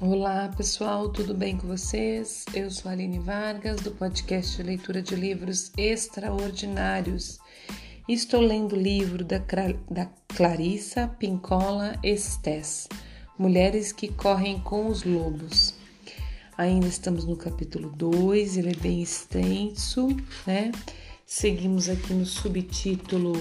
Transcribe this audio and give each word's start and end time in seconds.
Olá 0.00 0.48
pessoal, 0.56 1.08
tudo 1.08 1.34
bem 1.34 1.56
com 1.56 1.66
vocês? 1.66 2.44
Eu 2.54 2.70
sou 2.70 2.88
a 2.88 2.92
Aline 2.92 3.18
Vargas 3.18 3.80
do 3.80 3.90
podcast 3.90 4.62
Leitura 4.62 5.02
de 5.02 5.16
Livros 5.16 5.72
Extraordinários. 5.76 7.40
Estou 8.08 8.40
lendo 8.40 8.76
o 8.76 8.80
livro 8.80 9.24
da, 9.24 9.42
da 9.90 10.06
Clarissa 10.28 11.08
Pincola 11.08 11.98
Estes, 12.00 12.86
Mulheres 13.36 13.90
que 13.90 14.06
Correm 14.06 14.60
com 14.60 14.86
os 14.86 15.02
Lobos. 15.02 15.74
Ainda 16.56 16.86
estamos 16.86 17.24
no 17.24 17.36
capítulo 17.36 17.90
2, 17.90 18.56
ele 18.56 18.70
é 18.70 18.76
bem 18.76 19.02
extenso, 19.02 20.06
né? 20.46 20.70
Seguimos 21.26 21.88
aqui 21.88 22.14
no 22.14 22.24
subtítulo 22.24 23.32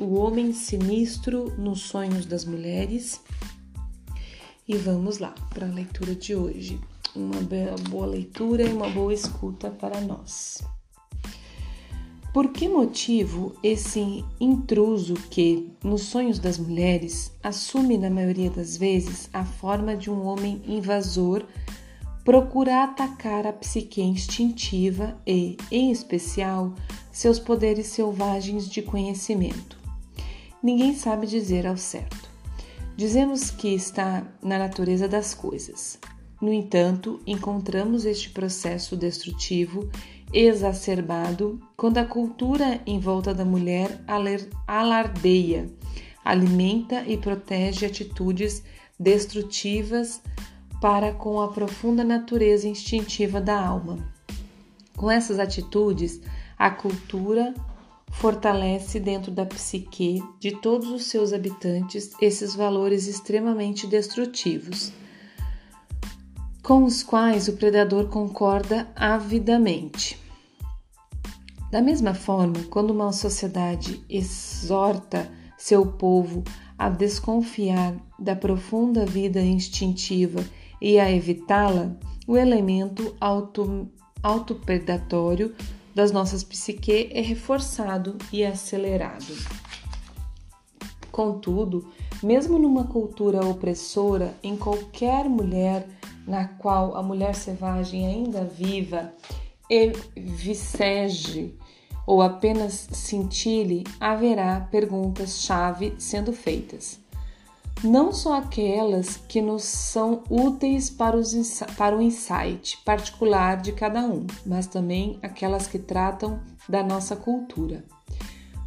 O 0.00 0.14
Homem 0.14 0.52
Sinistro 0.52 1.52
nos 1.58 1.80
Sonhos 1.80 2.24
das 2.24 2.44
Mulheres. 2.44 3.20
E 4.66 4.78
vamos 4.78 5.18
lá 5.18 5.34
para 5.52 5.66
a 5.66 5.70
leitura 5.70 6.14
de 6.14 6.34
hoje. 6.34 6.80
Uma 7.14 7.38
boa 7.90 8.06
leitura 8.06 8.62
e 8.62 8.72
uma 8.72 8.88
boa 8.88 9.12
escuta 9.12 9.70
para 9.70 10.00
nós. 10.00 10.62
Por 12.32 12.48
que 12.48 12.66
motivo 12.66 13.54
esse 13.62 14.24
intruso 14.40 15.14
que, 15.30 15.70
nos 15.84 16.04
sonhos 16.04 16.38
das 16.38 16.58
mulheres, 16.58 17.30
assume 17.42 17.98
na 17.98 18.08
maioria 18.08 18.50
das 18.50 18.76
vezes 18.76 19.28
a 19.34 19.44
forma 19.44 19.94
de 19.94 20.10
um 20.10 20.24
homem 20.24 20.62
invasor, 20.66 21.44
procura 22.24 22.84
atacar 22.84 23.46
a 23.46 23.52
psique 23.52 24.00
instintiva 24.00 25.14
e, 25.26 25.58
em 25.70 25.92
especial, 25.92 26.74
seus 27.12 27.38
poderes 27.38 27.88
selvagens 27.88 28.66
de 28.66 28.80
conhecimento? 28.80 29.78
Ninguém 30.62 30.94
sabe 30.94 31.26
dizer 31.26 31.66
ao 31.66 31.76
certo. 31.76 32.23
Dizemos 32.96 33.50
que 33.50 33.74
está 33.74 34.24
na 34.40 34.56
natureza 34.56 35.08
das 35.08 35.34
coisas. 35.34 35.98
No 36.40 36.52
entanto, 36.52 37.20
encontramos 37.26 38.04
este 38.04 38.30
processo 38.30 38.96
destrutivo 38.96 39.88
exacerbado 40.32 41.60
quando 41.76 41.98
a 41.98 42.04
cultura 42.04 42.80
em 42.86 43.00
volta 43.00 43.34
da 43.34 43.44
mulher 43.44 44.00
alardeia, 44.66 45.68
alimenta 46.24 47.04
e 47.06 47.16
protege 47.16 47.86
atitudes 47.86 48.62
destrutivas 48.98 50.20
para 50.80 51.12
com 51.12 51.40
a 51.40 51.48
profunda 51.48 52.04
natureza 52.04 52.68
instintiva 52.68 53.40
da 53.40 53.58
alma. 53.58 53.98
Com 54.96 55.10
essas 55.10 55.40
atitudes, 55.40 56.20
a 56.56 56.70
cultura 56.70 57.54
fortalece 58.20 58.98
dentro 58.98 59.30
da 59.30 59.44
psique 59.44 60.22
de 60.40 60.52
todos 60.52 60.88
os 60.88 61.04
seus 61.04 61.32
habitantes 61.32 62.12
esses 62.20 62.54
valores 62.54 63.06
extremamente 63.06 63.86
destrutivos, 63.86 64.92
com 66.62 66.84
os 66.84 67.02
quais 67.02 67.48
o 67.48 67.54
predador 67.54 68.08
concorda 68.08 68.88
avidamente. 68.96 70.18
Da 71.70 71.82
mesma 71.82 72.14
forma, 72.14 72.62
quando 72.70 72.92
uma 72.92 73.12
sociedade 73.12 74.02
exorta 74.08 75.28
seu 75.58 75.84
povo 75.84 76.44
a 76.78 76.88
desconfiar 76.88 77.94
da 78.18 78.34
profunda 78.36 79.04
vida 79.04 79.40
instintiva 79.40 80.44
e 80.80 80.98
a 80.98 81.10
evitá-la, 81.10 81.96
o 82.26 82.36
elemento 82.36 83.14
auto, 83.20 83.88
autopredatório 84.22 85.54
das 85.94 86.10
nossas 86.10 86.42
psique 86.42 87.08
é 87.12 87.20
reforçado 87.20 88.16
e 88.32 88.44
acelerado. 88.44 89.34
Contudo, 91.12 91.88
mesmo 92.22 92.58
numa 92.58 92.84
cultura 92.84 93.46
opressora, 93.46 94.34
em 94.42 94.56
qualquer 94.56 95.28
mulher 95.28 95.86
na 96.26 96.48
qual 96.48 96.96
a 96.96 97.02
mulher 97.02 97.34
selvagem 97.34 98.06
ainda 98.06 98.44
viva 98.44 99.12
e 99.70 99.92
vicege 100.16 101.54
ou 102.06 102.20
apenas 102.20 102.88
cintile, 102.92 103.84
haverá 104.00 104.60
perguntas-chave 104.70 105.94
sendo 105.98 106.32
feitas 106.32 107.03
não 107.84 108.12
só 108.12 108.38
aquelas 108.38 109.18
que 109.28 109.42
nos 109.42 109.62
são 109.62 110.24
úteis 110.30 110.88
para, 110.88 111.16
os, 111.16 111.62
para 111.76 111.96
o 111.96 112.00
insight 112.00 112.78
particular 112.82 113.60
de 113.60 113.72
cada 113.72 114.00
um, 114.00 114.26
mas 114.46 114.66
também 114.66 115.18
aquelas 115.22 115.66
que 115.66 115.78
tratam 115.78 116.40
da 116.66 116.82
nossa 116.82 117.14
cultura. 117.14 117.84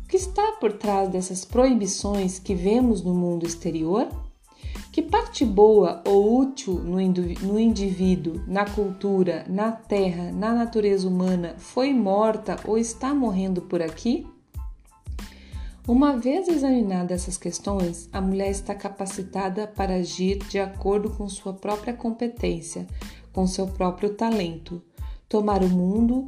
O 0.03 0.07
que 0.07 0.17
está 0.17 0.53
por 0.59 0.73
trás 0.73 1.09
dessas 1.09 1.43
proibições 1.43 2.37
que 2.37 2.53
vemos 2.53 3.01
no 3.01 3.13
mundo 3.13 3.45
exterior? 3.45 4.07
Que 4.91 5.01
parte 5.01 5.43
boa 5.43 6.01
ou 6.07 6.39
útil 6.39 6.75
no 6.75 7.59
indivíduo, 7.59 8.41
na 8.47 8.65
cultura, 8.65 9.45
na 9.49 9.71
terra, 9.71 10.31
na 10.31 10.53
natureza 10.53 11.07
humana 11.07 11.55
foi 11.57 11.91
morta 11.91 12.55
ou 12.65 12.77
está 12.77 13.13
morrendo 13.13 13.63
por 13.63 13.81
aqui? 13.81 14.25
Uma 15.87 16.17
vez 16.17 16.49
examinadas 16.49 17.21
essas 17.21 17.37
questões, 17.37 18.09
a 18.11 18.19
mulher 18.19 18.51
está 18.51 18.75
capacitada 18.75 19.65
para 19.65 19.95
agir 19.95 20.37
de 20.39 20.59
acordo 20.59 21.09
com 21.11 21.29
sua 21.29 21.53
própria 21.53 21.93
competência, 21.93 22.85
com 23.31 23.47
seu 23.47 23.67
próprio 23.67 24.09
talento, 24.13 24.83
tomar 25.29 25.63
o 25.63 25.69
mundo 25.69 26.27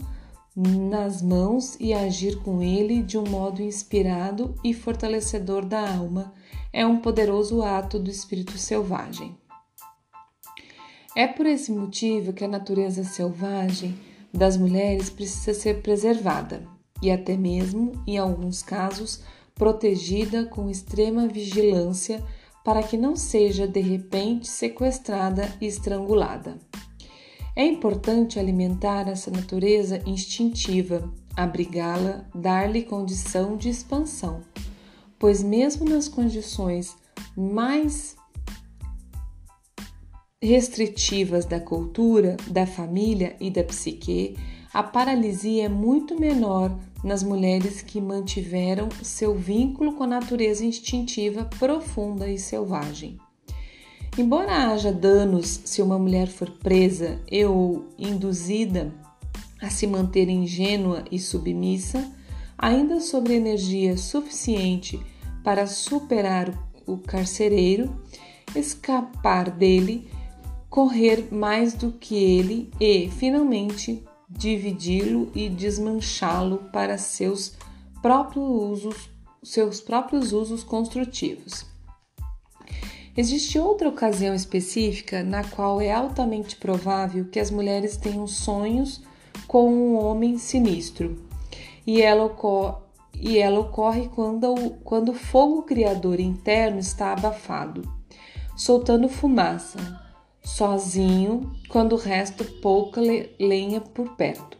nas 0.56 1.22
mãos 1.22 1.76
e 1.78 1.94
agir 1.94 2.42
com 2.42 2.62
ele 2.62 3.04
de 3.04 3.18
um 3.18 3.28
modo 3.28 3.62
inspirado 3.62 4.56
e 4.64 4.74
fortalecedor 4.74 5.66
da 5.66 5.94
alma. 5.94 6.34
É 6.72 6.86
um 6.86 7.02
poderoso 7.02 7.62
ato 7.62 8.00
do 8.00 8.10
espírito 8.10 8.58
selvagem. 8.58 9.36
É 11.14 11.28
por 11.28 11.46
esse 11.46 11.70
motivo 11.70 12.32
que 12.32 12.46
a 12.46 12.48
natureza 12.48 13.04
selvagem 13.04 14.00
das 14.34 14.56
mulheres 14.56 15.10
precisa 15.10 15.54
ser 15.54 15.82
preservada 15.82 16.66
e 17.02 17.12
até 17.12 17.38
mesmo, 17.38 17.94
em 18.06 18.18
alguns 18.18 18.62
casos, 18.62 19.22
protegida 19.60 20.46
com 20.46 20.70
extrema 20.70 21.28
vigilância 21.28 22.24
para 22.64 22.82
que 22.82 22.96
não 22.98 23.16
seja 23.16 23.68
de 23.68 23.82
repente 23.82 24.48
sequestrada 24.48 25.54
e 25.60 25.68
estrangulada. 25.68 26.58
É 27.56 27.66
importante 27.66 28.40
alimentar 28.40 29.10
essa 29.10 29.30
natureza 29.30 30.02
instintiva, 30.06 31.14
abrigá-la, 31.36 32.26
dar-lhe 32.34 32.84
condição 32.84 33.58
de 33.58 33.68
expansão, 33.68 34.42
pois, 35.20 35.44
mesmo 35.44 35.84
nas 35.84 36.08
condições 36.08 36.96
mais 37.36 38.16
restritivas 40.42 41.44
da 41.44 41.60
cultura, 41.60 42.38
da 42.48 42.66
família 42.66 43.36
e 43.42 43.52
da 43.52 43.64
psique, 43.66 44.38
a 44.74 44.82
paralisia 44.82 45.66
é 45.66 45.70
muito 45.70 46.18
menor 46.18 46.80
nas 47.04 47.24
mulheres 47.24 47.82
que 47.82 48.02
mantiveram 48.02 48.90
seu 49.02 49.36
vínculo 49.36 49.94
com 49.94 50.04
a 50.04 50.08
natureza 50.08 50.66
instintiva 50.66 51.46
profunda 51.58 52.30
e 52.30 52.38
selvagem. 52.38 53.18
Embora 54.18 54.72
haja 54.72 54.92
danos 54.92 55.62
se 55.64 55.82
uma 55.82 55.98
mulher 55.98 56.28
for 56.28 56.50
presa 56.50 57.22
e 57.32 57.46
ou 57.46 57.86
induzida 57.98 58.94
a 59.62 59.70
se 59.70 59.88
manter 59.88 60.28
ingênua 60.30 61.04
e 61.12 61.20
submissa, 61.20 62.12
ainda 62.58 63.00
sobre 63.00 63.36
energia 63.36 63.96
suficiente 63.98 65.00
para 65.44 65.68
superar 65.68 66.54
o 66.86 66.98
carcereiro, 66.98 67.96
escapar 68.56 69.50
dele, 69.50 70.10
correr 70.70 71.30
mais 71.32 71.74
do 71.74 71.92
que 71.94 72.16
ele 72.16 72.70
e, 72.80 73.10
finalmente, 73.10 74.04
dividi-lo 74.30 75.32
e 75.34 75.50
desmanchá-lo 75.50 76.70
para 76.72 76.98
seus 76.98 77.54
próprios 78.02 78.46
usos, 78.48 79.10
seus 79.42 79.82
próprios 79.82 80.32
usos 80.32 80.64
construtivos. 80.64 81.66
Existe 83.18 83.58
outra 83.58 83.90
ocasião 83.90 84.34
específica 84.34 85.24
na 85.24 85.44
qual 85.44 85.82
é 85.82 85.92
altamente 85.92 86.56
provável 86.56 87.26
que 87.26 87.40
as 87.40 87.50
mulheres 87.50 87.98
tenham 87.98 88.28
sonhos 88.28 89.02
com 89.48 89.70
um 89.74 89.98
homem 89.98 90.38
sinistro, 90.38 91.18
e 91.86 92.02
ela 92.02 92.24
ocorre, 92.26 92.78
e 93.20 93.38
ela 93.40 93.60
ocorre 93.60 94.08
quando, 94.10 94.54
quando 94.84 95.10
o 95.10 95.16
fogo 95.16 95.64
criador 95.64 96.20
interno 96.20 96.80
está 96.80 97.12
abafado, 97.12 97.82
soltando 98.56 99.10
fumaça, 99.10 99.80
sozinho 100.56 101.54
quando 101.70 101.96
resta 101.96 102.44
pouca 102.44 103.00
lenha 103.40 103.80
por 103.80 104.16
perto, 104.16 104.58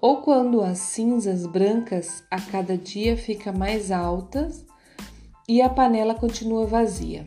ou 0.00 0.22
quando 0.22 0.62
as 0.62 0.78
cinzas 0.78 1.46
brancas 1.46 2.22
a 2.30 2.40
cada 2.40 2.78
dia 2.78 3.16
ficam 3.16 3.52
mais 3.52 3.90
altas 3.90 4.64
e 5.48 5.60
a 5.60 5.68
panela 5.68 6.14
continua 6.14 6.66
vazia. 6.66 7.26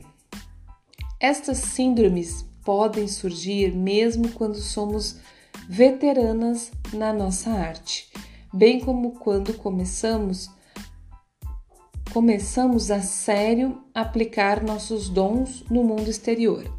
Estas 1.19 1.57
síndromes 1.57 2.45
podem 2.63 3.07
surgir 3.07 3.75
mesmo 3.75 4.29
quando 4.29 4.55
somos 4.55 5.17
veteranas 5.67 6.71
na 6.93 7.11
nossa 7.11 7.51
arte, 7.51 8.09
bem 8.53 8.79
como 8.79 9.11
quando 9.19 9.53
começamos 9.53 10.49
começamos 12.11 12.89
a 12.89 13.01
sério 13.01 13.83
aplicar 13.93 14.63
nossos 14.63 15.09
dons 15.09 15.63
no 15.69 15.83
mundo 15.83 16.09
exterior. 16.09 16.78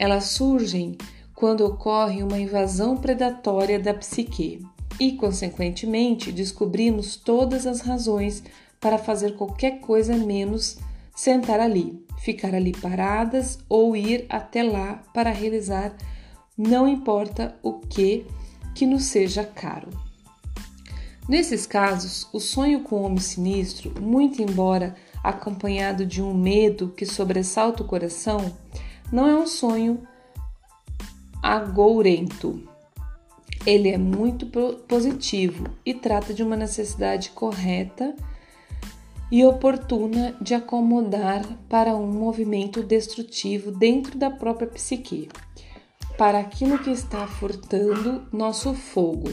Elas 0.00 0.30
surgem 0.30 0.96
quando 1.34 1.60
ocorre 1.60 2.22
uma 2.22 2.38
invasão 2.38 2.96
predatória 2.96 3.78
da 3.78 3.92
psique 3.92 4.66
e, 4.98 5.12
consequentemente, 5.12 6.32
descobrimos 6.32 7.16
todas 7.16 7.66
as 7.66 7.82
razões 7.82 8.42
para 8.80 8.96
fazer 8.96 9.36
qualquer 9.36 9.80
coisa 9.80 10.16
menos 10.16 10.78
sentar 11.14 11.60
ali, 11.60 12.02
ficar 12.18 12.54
ali 12.54 12.72
paradas 12.72 13.58
ou 13.68 13.94
ir 13.94 14.24
até 14.30 14.62
lá 14.62 15.02
para 15.12 15.28
realizar 15.28 15.94
não 16.56 16.88
importa 16.88 17.54
o 17.62 17.74
que 17.74 18.24
que 18.74 18.86
nos 18.86 19.04
seja 19.04 19.44
caro. 19.44 19.90
Nesses 21.28 21.66
casos, 21.66 22.26
o 22.32 22.40
sonho 22.40 22.80
com 22.80 22.96
o 22.96 23.02
homem 23.02 23.20
sinistro, 23.20 24.00
muito 24.00 24.40
embora 24.40 24.96
acompanhado 25.22 26.06
de 26.06 26.22
um 26.22 26.32
medo 26.32 26.88
que 26.88 27.04
sobressalta 27.04 27.82
o 27.82 27.86
coração, 27.86 28.50
não 29.10 29.28
é 29.28 29.34
um 29.34 29.46
sonho 29.46 30.06
agourento. 31.42 32.62
Ele 33.66 33.88
é 33.88 33.98
muito 33.98 34.46
positivo 34.88 35.66
e 35.84 35.92
trata 35.92 36.32
de 36.32 36.42
uma 36.42 36.56
necessidade 36.56 37.30
correta 37.30 38.14
e 39.30 39.44
oportuna 39.44 40.34
de 40.40 40.54
acomodar 40.54 41.44
para 41.68 41.94
um 41.94 42.06
movimento 42.06 42.82
destrutivo 42.82 43.70
dentro 43.70 44.18
da 44.18 44.30
própria 44.30 44.66
psique, 44.66 45.28
para 46.18 46.38
aquilo 46.40 46.78
que 46.78 46.90
está 46.90 47.26
furtando 47.26 48.26
nosso 48.32 48.74
fogo, 48.74 49.30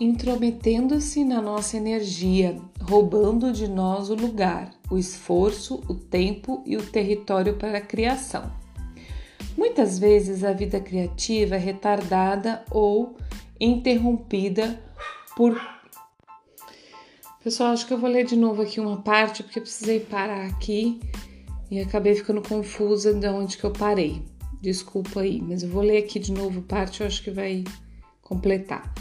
intrometendo-se 0.00 1.22
na 1.22 1.42
nossa 1.42 1.76
energia, 1.76 2.56
roubando 2.80 3.52
de 3.52 3.68
nós 3.68 4.08
o 4.08 4.14
lugar, 4.14 4.72
o 4.90 4.96
esforço, 4.96 5.82
o 5.86 5.94
tempo 5.94 6.64
e 6.64 6.74
o 6.78 6.82
território 6.82 7.54
para 7.56 7.76
a 7.76 7.82
criação. 7.82 8.50
Muitas 9.58 9.98
vezes 9.98 10.42
a 10.42 10.54
vida 10.54 10.80
criativa 10.80 11.56
é 11.56 11.58
retardada 11.58 12.64
ou 12.70 13.14
interrompida 13.60 14.80
por. 15.36 15.60
Pessoal, 17.44 17.72
acho 17.72 17.86
que 17.86 17.92
eu 17.92 17.98
vou 17.98 18.08
ler 18.08 18.24
de 18.24 18.36
novo 18.36 18.62
aqui 18.62 18.80
uma 18.80 19.02
parte 19.02 19.42
porque 19.42 19.58
eu 19.58 19.62
precisei 19.62 20.00
parar 20.00 20.46
aqui 20.46 20.98
e 21.70 21.78
acabei 21.78 22.14
ficando 22.14 22.40
confusa 22.40 23.12
de 23.12 23.28
onde 23.28 23.58
que 23.58 23.64
eu 23.64 23.72
parei. 23.72 24.22
Desculpa 24.62 25.20
aí, 25.20 25.42
mas 25.42 25.62
eu 25.62 25.68
vou 25.68 25.82
ler 25.82 25.98
aqui 25.98 26.18
de 26.18 26.32
novo 26.32 26.62
parte, 26.62 27.02
eu 27.02 27.06
acho 27.06 27.22
que 27.22 27.30
vai 27.30 27.64
completar. 28.22 28.92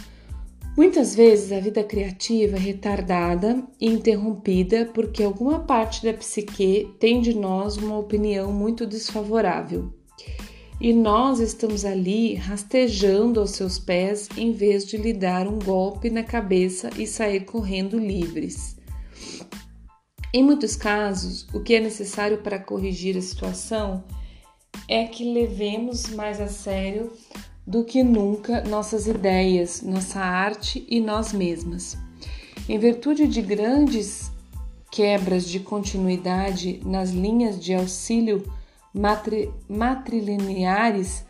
Muitas 0.77 1.13
vezes 1.13 1.51
a 1.51 1.59
vida 1.59 1.83
criativa 1.83 2.55
é 2.55 2.59
retardada 2.59 3.63
e 3.79 3.87
interrompida 3.87 4.89
porque 4.93 5.23
alguma 5.23 5.59
parte 5.59 6.03
da 6.03 6.13
psique 6.13 6.93
tem 6.99 7.21
de 7.21 7.33
nós 7.33 7.77
uma 7.77 7.97
opinião 7.97 8.53
muito 8.53 8.85
desfavorável 8.85 9.93
e 10.81 10.93
nós 10.93 11.41
estamos 11.41 11.83
ali 11.83 12.35
rastejando 12.35 13.41
aos 13.41 13.51
seus 13.51 13.77
pés 13.77 14.29
em 14.37 14.53
vez 14.53 14.85
de 14.85 14.95
lhe 14.95 15.11
dar 15.11 15.45
um 15.45 15.59
golpe 15.59 16.09
na 16.09 16.23
cabeça 16.23 16.89
e 16.97 17.05
sair 17.05 17.41
correndo 17.41 17.99
livres. 17.99 18.77
Em 20.33 20.41
muitos 20.41 20.75
casos, 20.75 21.47
o 21.53 21.59
que 21.59 21.75
é 21.75 21.81
necessário 21.81 22.37
para 22.37 22.59
corrigir 22.59 23.17
a 23.17 23.21
situação 23.21 24.03
é 24.87 25.05
que 25.05 25.33
levemos 25.33 26.09
mais 26.11 26.39
a 26.39 26.47
sério 26.47 27.11
do 27.69 27.83
que 27.83 28.01
nunca 28.01 28.63
nossas 28.63 29.05
ideias, 29.05 29.83
nossa 29.83 30.19
arte 30.19 30.83
e 30.89 30.99
nós 30.99 31.31
mesmas. 31.31 31.95
Em 32.67 32.79
virtude 32.79 33.27
de 33.27 33.43
grandes 33.43 34.31
quebras 34.89 35.47
de 35.47 35.59
continuidade 35.59 36.81
nas 36.83 37.11
linhas 37.11 37.63
de 37.63 37.75
auxílio 37.75 38.43
matri, 38.91 39.53
matrilineares 39.69 41.23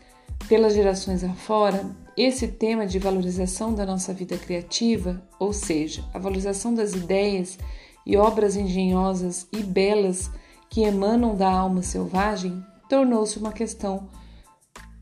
pelas 0.48 0.72
gerações 0.72 1.22
afora, 1.22 1.84
esse 2.16 2.48
tema 2.48 2.86
de 2.86 2.98
valorização 2.98 3.74
da 3.74 3.84
nossa 3.84 4.14
vida 4.14 4.38
criativa, 4.38 5.22
ou 5.38 5.52
seja, 5.52 6.02
a 6.14 6.18
valorização 6.18 6.72
das 6.72 6.94
ideias 6.94 7.58
e 8.06 8.16
obras 8.16 8.56
engenhosas 8.56 9.46
e 9.52 9.62
belas 9.62 10.30
que 10.70 10.84
emanam 10.84 11.36
da 11.36 11.50
alma 11.50 11.82
selvagem, 11.82 12.64
tornou-se 12.88 13.38
uma 13.38 13.52
questão 13.52 14.08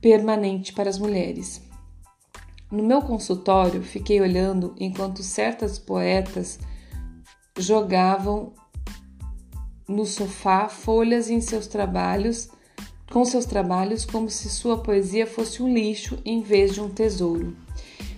permanente 0.01 0.73
para 0.73 0.89
as 0.89 0.99
mulheres. 0.99 1.63
No 2.71 2.83
meu 2.83 3.01
consultório, 3.01 3.83
fiquei 3.83 4.21
olhando 4.21 4.75
enquanto 4.79 5.23
certas 5.23 5.79
poetas 5.79 6.59
jogavam 7.57 8.53
no 9.89 10.05
sofá 10.05 10.69
folhas 10.69 11.31
em 11.31 11.41
seus 11.41 11.67
trabalhos, 11.67 12.51
com 13.11 13.25
seus 13.25 13.47
trabalhos 13.47 14.05
como 14.05 14.29
se 14.29 14.51
sua 14.51 14.79
poesia 14.79 15.27
fosse 15.27 15.63
um 15.63 15.73
lixo 15.73 16.19
em 16.25 16.43
vez 16.43 16.75
de 16.75 16.81
um 16.83 16.91
tesouro. 16.91 17.57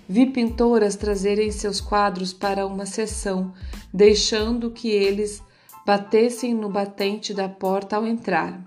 Vi 0.08 0.26
pintoras 0.26 0.96
trazerem 0.96 1.52
seus 1.52 1.80
quadros 1.80 2.32
para 2.32 2.66
uma 2.66 2.84
sessão, 2.84 3.54
deixando 3.94 4.72
que 4.72 4.88
eles 4.88 5.40
batessem 5.86 6.52
no 6.52 6.68
batente 6.68 7.32
da 7.32 7.48
porta 7.48 7.94
ao 7.94 8.04
entrar. 8.04 8.60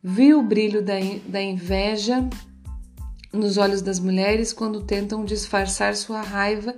Vi 0.00 0.32
o 0.32 0.42
brilho 0.42 0.80
da, 0.84 0.94
da 1.26 1.42
inveja 1.42 2.28
nos 3.32 3.56
olhos 3.56 3.82
das 3.82 3.98
mulheres 3.98 4.52
quando 4.52 4.82
tentam 4.82 5.24
disfarçar 5.24 5.94
sua 5.96 6.22
raiva 6.22 6.74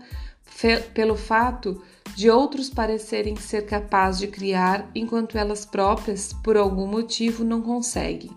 pelo 0.93 1.15
fato 1.15 1.81
de 2.17 2.29
outros 2.29 2.69
parecerem 2.69 3.37
ser 3.37 3.65
capazes 3.67 4.21
de 4.21 4.27
criar 4.27 4.91
enquanto 4.95 5.39
elas 5.39 5.65
próprias, 5.65 6.33
por 6.33 6.57
algum 6.57 6.87
motivo, 6.87 7.45
não 7.45 7.63
conseguem. 7.63 8.31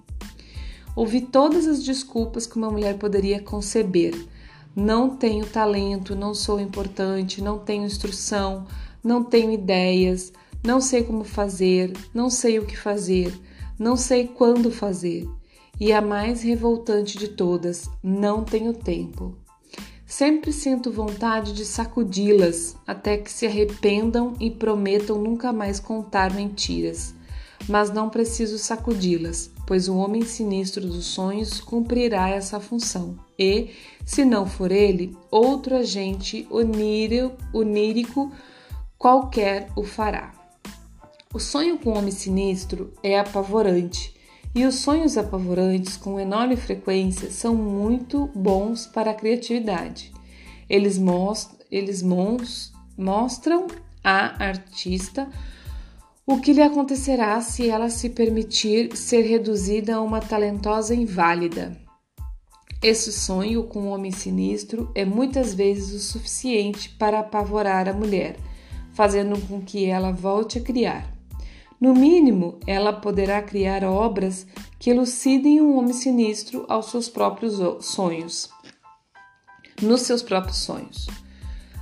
Ouvi 0.96 1.22
todas 1.22 1.68
as 1.68 1.84
desculpas 1.84 2.46
que 2.46 2.58
uma 2.58 2.70
mulher 2.70 2.98
poderia 2.98 3.42
conceber. 3.42 4.14
Não 4.76 5.16
tenho 5.16 5.46
talento, 5.46 6.16
não 6.16 6.34
sou 6.34 6.60
importante, 6.60 7.42
não 7.42 7.58
tenho 7.58 7.86
instrução, 7.86 8.68
não 9.04 9.24
tenho 9.24 9.52
ideias, 9.52 10.32
não 10.64 10.80
sei 10.80 11.04
como 11.04 11.24
fazer, 11.24 11.92
não 12.14 12.30
sei 12.30 12.60
o 12.60 12.66
que 12.66 12.78
fazer, 12.78 13.34
não 13.80 13.98
sei 13.98 14.28
quando 14.28 14.70
fazer. 14.70 15.28
E 15.82 15.92
a 15.92 16.00
mais 16.00 16.44
revoltante 16.44 17.18
de 17.18 17.30
todas, 17.30 17.90
não 18.04 18.44
tenho 18.44 18.72
tempo. 18.72 19.36
Sempre 20.06 20.54
sinto 20.54 20.92
vontade 20.92 21.54
de 21.54 21.66
sacudi-las 21.66 22.78
até 22.86 23.18
que 23.18 23.32
se 23.32 23.48
arrependam 23.48 24.36
e 24.40 24.52
prometam 24.52 25.20
nunca 25.20 25.52
mais 25.52 25.80
contar 25.80 26.32
mentiras. 26.36 27.16
Mas 27.68 27.90
não 27.90 28.12
preciso 28.12 28.60
sacudi-las, 28.60 29.50
pois 29.66 29.90
o 29.90 29.98
homem 29.98 30.22
sinistro 30.22 30.86
dos 30.86 31.06
sonhos 31.06 31.60
cumprirá 31.60 32.30
essa 32.30 32.60
função. 32.60 33.18
E, 33.40 33.72
se 34.06 34.24
não 34.24 34.46
for 34.46 34.72
ele, 34.72 35.18
outro 35.32 35.76
agente 35.76 36.48
onírico 37.52 38.32
qualquer 39.00 39.68
o 39.76 39.84
fará. 39.84 40.32
O 41.34 41.40
sonho 41.40 41.80
com 41.80 41.90
o 41.90 41.98
homem 41.98 42.12
sinistro 42.12 42.94
é 43.02 43.18
apavorante 43.18 44.21
e 44.54 44.66
os 44.66 44.76
sonhos 44.76 45.18
apavorantes 45.18 45.96
com 45.96 46.20
enorme 46.20 46.56
frequência 46.56 47.32
são 47.32 47.56
muito 47.56 48.30
bons 48.36 48.86
para 48.86 49.12
a 49.12 49.14
criatividade. 49.14 50.12
Eles, 50.70 50.98
most 50.98 51.52
eles 51.72 52.04
mostram 52.98 53.68
à 54.04 54.44
artista 54.44 55.30
o 56.26 56.40
que 56.40 56.54
lhe 56.54 56.62
acontecerá 56.62 57.40
se 57.42 57.70
ela 57.70 57.90
se 57.90 58.10
permitir 58.10 58.96
ser 58.96 59.24
reduzida 59.24 59.96
a 59.96 60.02
uma 60.02 60.20
talentosa 60.20 60.94
inválida. 60.94 61.78
Esse 62.82 63.12
sonho 63.12 63.64
com 63.64 63.82
o 63.82 63.90
homem 63.90 64.12
sinistro 64.12 64.92
é 64.96 65.06
muitas 65.06 65.54
vezes 65.54 65.94
o 65.94 66.00
suficiente 66.00 66.90
para 66.98 67.20
apavorar 67.20 67.88
a 67.88 67.94
mulher, 67.94 68.36
fazendo 68.94 69.40
com 69.48 69.62
que 69.62 69.86
ela 69.86 70.12
volte 70.12 70.58
a 70.58 70.62
criar. 70.62 71.21
No 71.82 71.96
mínimo, 71.96 72.60
ela 72.68 72.94
poderá 72.94 73.42
criar 73.42 73.84
obras 73.84 74.46
que 74.78 74.92
elucidem 74.92 75.60
um 75.60 75.76
homem 75.76 75.94
sinistro 75.94 76.64
aos 76.70 76.92
seus 76.92 77.10
próprios 77.10 77.60
sonhos. 77.84 78.52
Nos 79.82 80.02
seus 80.02 80.22
próprios 80.22 80.58
sonhos. 80.58 81.08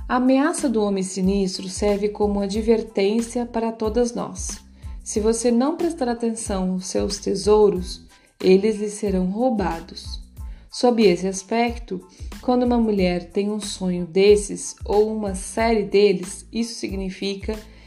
A 0.08 0.16
ameaça 0.16 0.70
do 0.70 0.82
homem 0.82 1.02
sinistro 1.02 1.68
serve 1.68 2.08
como 2.08 2.40
advertência 2.40 3.44
para 3.44 3.70
todas 3.72 4.14
nós. 4.14 4.58
Se 5.04 5.20
você 5.20 5.50
não 5.50 5.76
prestar 5.76 6.08
atenção 6.08 6.72
aos 6.72 6.86
seus 6.86 7.18
tesouros, 7.18 8.00
eles 8.42 8.78
lhe 8.78 8.88
serão 8.88 9.26
roubados. 9.26 10.18
Sob 10.70 11.02
esse 11.02 11.26
aspecto, 11.26 12.00
quando 12.40 12.62
uma 12.62 12.78
mulher 12.78 13.30
tem 13.32 13.50
um 13.50 13.60
sonho 13.60 14.06
desses 14.06 14.76
ou 14.82 15.14
uma 15.14 15.34
série 15.34 15.82
deles, 15.82 16.46
isso 16.50 16.74
significa 16.76 17.54
que 17.54 17.79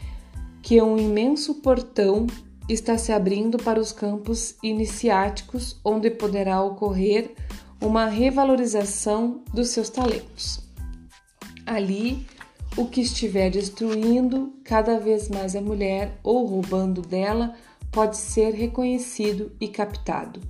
um 0.72 0.96
imenso 0.96 1.56
portão 1.56 2.26
está 2.68 2.96
se 2.96 3.12
abrindo 3.12 3.58
para 3.58 3.78
os 3.78 3.92
campos 3.92 4.56
iniciáticos, 4.62 5.78
onde 5.84 6.10
poderá 6.10 6.62
ocorrer 6.62 7.32
uma 7.80 8.06
revalorização 8.06 9.42
dos 9.52 9.68
seus 9.68 9.90
talentos. 9.90 10.60
Ali, 11.66 12.26
o 12.76 12.86
que 12.86 13.02
estiver 13.02 13.50
destruindo 13.50 14.54
cada 14.64 14.98
vez 14.98 15.28
mais 15.28 15.54
a 15.54 15.60
mulher 15.60 16.18
ou 16.22 16.46
roubando 16.46 17.02
dela 17.02 17.54
pode 17.92 18.16
ser 18.16 18.54
reconhecido 18.54 19.52
e 19.60 19.68
captado. 19.68 20.40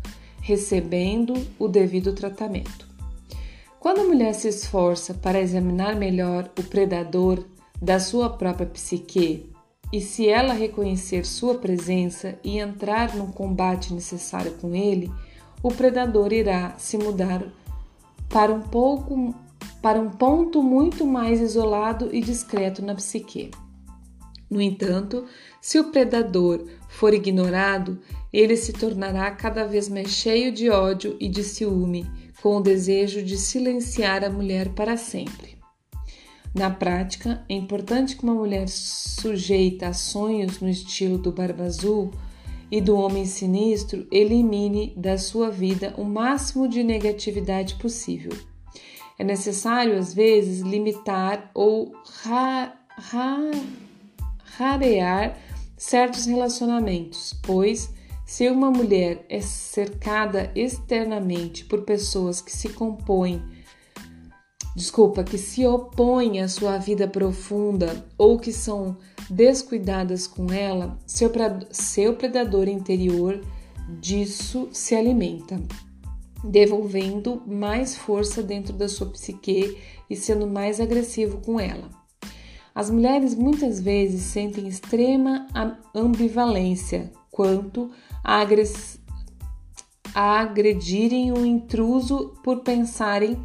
recebendo 0.40 1.34
o 1.58 1.66
devido 1.66 2.12
tratamento. 2.12 2.86
Quando 3.80 4.02
a 4.02 4.04
mulher 4.04 4.34
se 4.34 4.46
esforça 4.46 5.14
para 5.14 5.40
examinar 5.40 5.96
melhor 5.96 6.50
o 6.58 6.62
predador 6.62 7.42
da 7.80 7.98
sua 7.98 8.28
própria 8.28 8.66
psique, 8.66 9.53
e 9.94 10.00
se 10.00 10.28
ela 10.28 10.52
reconhecer 10.52 11.24
sua 11.24 11.54
presença 11.54 12.36
e 12.42 12.58
entrar 12.58 13.14
no 13.14 13.28
combate 13.28 13.94
necessário 13.94 14.50
com 14.60 14.74
ele, 14.74 15.08
o 15.62 15.68
predador 15.68 16.32
irá 16.32 16.74
se 16.76 16.98
mudar 16.98 17.44
para 18.28 18.52
um 18.52 18.60
pouco 18.60 19.32
para 19.80 20.00
um 20.00 20.10
ponto 20.10 20.60
muito 20.60 21.06
mais 21.06 21.40
isolado 21.40 22.08
e 22.12 22.20
discreto 22.20 22.84
na 22.84 22.96
psique. 22.96 23.52
No 24.50 24.60
entanto, 24.60 25.26
se 25.60 25.78
o 25.78 25.92
predador 25.92 26.66
for 26.88 27.14
ignorado, 27.14 28.00
ele 28.32 28.56
se 28.56 28.72
tornará 28.72 29.30
cada 29.30 29.64
vez 29.64 29.88
mais 29.88 30.08
cheio 30.08 30.50
de 30.50 30.70
ódio 30.70 31.16
e 31.20 31.28
de 31.28 31.44
ciúme, 31.44 32.04
com 32.42 32.56
o 32.56 32.60
desejo 32.60 33.22
de 33.22 33.38
silenciar 33.38 34.24
a 34.24 34.28
mulher 34.28 34.70
para 34.70 34.96
sempre. 34.96 35.53
Na 36.54 36.70
prática, 36.70 37.44
é 37.48 37.54
importante 37.54 38.16
que 38.16 38.22
uma 38.22 38.34
mulher 38.34 38.68
sujeita 38.68 39.88
a 39.88 39.92
sonhos 39.92 40.60
no 40.60 40.68
estilo 40.68 41.18
do 41.18 41.32
Barba 41.32 41.64
Azul 41.64 42.12
e 42.70 42.80
do 42.80 42.96
Homem 42.96 43.26
Sinistro 43.26 44.06
elimine 44.08 44.94
da 44.96 45.18
sua 45.18 45.50
vida 45.50 45.92
o 45.98 46.04
máximo 46.04 46.68
de 46.68 46.84
negatividade 46.84 47.74
possível. 47.74 48.32
É 49.18 49.24
necessário, 49.24 49.98
às 49.98 50.14
vezes, 50.14 50.60
limitar 50.60 51.50
ou 51.54 51.92
ra 52.22 52.72
ra 52.96 53.50
rarear 54.56 55.36
certos 55.76 56.26
relacionamentos, 56.26 57.34
pois 57.42 57.92
se 58.24 58.48
uma 58.48 58.70
mulher 58.70 59.26
é 59.28 59.40
cercada 59.40 60.52
externamente 60.54 61.64
por 61.64 61.82
pessoas 61.82 62.40
que 62.40 62.52
se 62.52 62.68
compõem, 62.68 63.42
desculpa, 64.74 65.22
que 65.22 65.38
se 65.38 65.66
opõem 65.66 66.40
à 66.40 66.48
sua 66.48 66.78
vida 66.78 67.06
profunda 67.06 68.04
ou 68.18 68.38
que 68.38 68.52
são 68.52 68.96
descuidadas 69.30 70.26
com 70.26 70.52
ela, 70.52 70.98
seu, 71.06 71.30
seu 71.70 72.14
predador 72.16 72.68
interior 72.68 73.40
disso 74.00 74.68
se 74.72 74.94
alimenta, 74.94 75.60
devolvendo 76.42 77.42
mais 77.46 77.96
força 77.96 78.42
dentro 78.42 78.72
da 78.72 78.88
sua 78.88 79.06
psique 79.10 79.78
e 80.08 80.16
sendo 80.16 80.46
mais 80.46 80.80
agressivo 80.80 81.38
com 81.38 81.58
ela. 81.60 81.88
As 82.74 82.90
mulheres 82.90 83.34
muitas 83.34 83.80
vezes 83.80 84.22
sentem 84.22 84.66
extrema 84.66 85.46
ambivalência 85.94 87.12
quanto 87.30 87.90
a, 88.22 88.44
agredirem 90.14 91.32
o 91.32 91.46
intruso 91.46 92.34
por 92.42 92.60
pensarem 92.60 93.40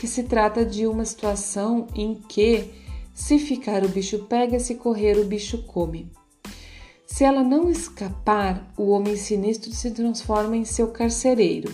que 0.00 0.06
se 0.06 0.22
trata 0.22 0.64
de 0.64 0.86
uma 0.86 1.04
situação 1.04 1.86
em 1.94 2.14
que, 2.14 2.70
se 3.12 3.38
ficar, 3.38 3.84
o 3.84 3.88
bicho 3.90 4.20
pega, 4.20 4.58
se 4.58 4.76
correr, 4.76 5.18
o 5.18 5.26
bicho 5.26 5.62
come. 5.64 6.10
Se 7.04 7.22
ela 7.22 7.42
não 7.42 7.70
escapar, 7.70 8.72
o 8.78 8.92
homem 8.92 9.14
sinistro 9.14 9.70
se 9.72 9.90
transforma 9.90 10.56
em 10.56 10.64
seu 10.64 10.88
carcereiro 10.88 11.70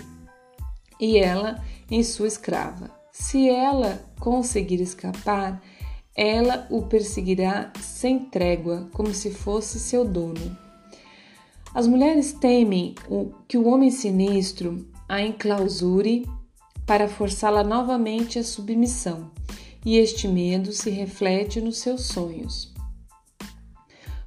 e 0.98 1.18
ela 1.18 1.62
em 1.88 2.02
sua 2.02 2.26
escrava. 2.26 2.90
Se 3.12 3.48
ela 3.48 4.04
conseguir 4.18 4.80
escapar, 4.80 5.62
ela 6.12 6.66
o 6.68 6.82
perseguirá 6.82 7.72
sem 7.80 8.18
trégua, 8.18 8.88
como 8.92 9.14
se 9.14 9.30
fosse 9.30 9.78
seu 9.78 10.04
dono. 10.04 10.58
As 11.72 11.86
mulheres 11.86 12.32
temem 12.32 12.96
que 13.46 13.56
o 13.56 13.68
homem 13.68 13.92
sinistro 13.92 14.84
a 15.08 15.22
enclausure 15.22 16.26
para 16.86 17.08
forçá-la 17.08 17.64
novamente 17.64 18.38
à 18.38 18.44
submissão, 18.44 19.30
e 19.84 19.98
este 19.98 20.28
medo 20.28 20.72
se 20.72 20.88
reflete 20.88 21.60
nos 21.60 21.78
seus 21.78 22.06
sonhos. 22.06 22.72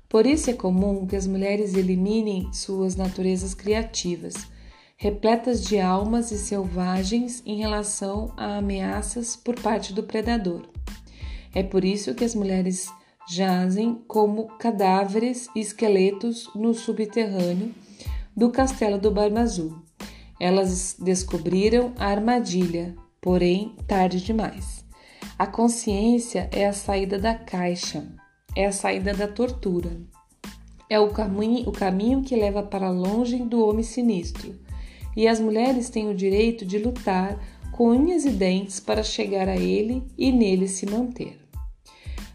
Por 0.10 0.26
isso 0.26 0.50
é 0.50 0.54
comum 0.54 1.06
que 1.06 1.16
as 1.16 1.26
mulheres 1.26 1.76
eliminem 1.76 2.52
suas 2.52 2.96
naturezas 2.96 3.54
criativas, 3.54 4.34
repletas 4.98 5.64
de 5.64 5.80
almas 5.80 6.32
e 6.32 6.38
selvagens 6.38 7.42
em 7.46 7.58
relação 7.58 8.34
a 8.36 8.58
ameaças 8.58 9.36
por 9.36 9.60
parte 9.62 9.94
do 9.94 10.04
predador. 10.04 10.68
É 11.54 11.64
por 11.64 11.86
isso 11.86 12.14
que 12.14 12.26
as 12.26 12.36
mulheres 12.36 12.90
jazem 13.30 14.02
como 14.08 14.48
cadáveres 14.58 15.48
e 15.56 15.60
esqueletos 15.60 16.50
no 16.56 16.74
subterrâneo 16.74 17.74
do 18.36 18.50
castelo 18.50 18.98
do 18.98 19.12
Barba 19.12 19.42
Azul. 19.42 19.89
Elas 20.40 20.96
descobriram 21.00 21.94
a 21.98 22.06
armadilha, 22.06 22.96
porém 23.20 23.76
tarde 23.88 24.22
demais. 24.22 24.86
A 25.38 25.46
consciência 25.46 26.50
é 26.52 26.68
a 26.68 26.74
saída 26.74 27.20
da 27.20 27.34
caixa, 27.34 28.08
é 28.56 28.66
a 28.66 28.72
saída 28.72 29.14
da 29.14 29.28
tortura. 29.28 29.92
É 30.90 31.00
o 31.00 31.10
caminho, 31.10 31.70
o 31.70 31.72
caminho 31.72 32.24
que 32.24 32.36
leva 32.36 32.64
para 32.64 32.90
longe 32.90 33.38
do 33.38 33.66
homem 33.66 33.84
sinistro. 33.84 34.56
E 35.16 35.28
as 35.28 35.40
mulheres 35.40 35.90
têm 35.90 36.10
o 36.10 36.16
direito 36.16 36.66
de 36.66 36.78
lutar 36.78 37.38
com 37.72 37.90
unhas 37.90 38.26
e 38.26 38.32
dentes 38.32 38.80
para 38.80 39.04
chegar 39.04 39.48
a 39.48 39.56
ele 39.56 40.04
e 40.18 40.32
nele 40.32 40.68
se 40.68 40.86
manter. 40.86 41.40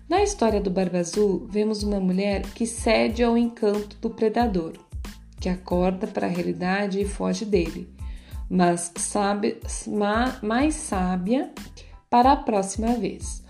Na 0.08 0.22
história 0.22 0.60
do 0.60 0.70
Barba 0.70 0.98
Azul, 0.98 1.46
vemos 1.50 1.82
uma 1.82 1.98
mulher 1.98 2.42
que 2.54 2.66
cede 2.66 3.22
ao 3.22 3.36
encanto 3.36 3.96
do 4.00 4.10
predador, 4.10 4.72
que 5.40 5.48
acorda 5.48 6.06
para 6.06 6.26
a 6.26 6.30
realidade 6.30 7.00
e 7.00 7.04
foge 7.04 7.44
dele, 7.44 7.88
mas 8.48 8.92
sabe, 8.96 9.60
mais 10.42 10.74
sábia 10.74 11.52
para 12.10 12.32
a 12.32 12.36
próxima 12.36 12.94
vez. 12.94 13.42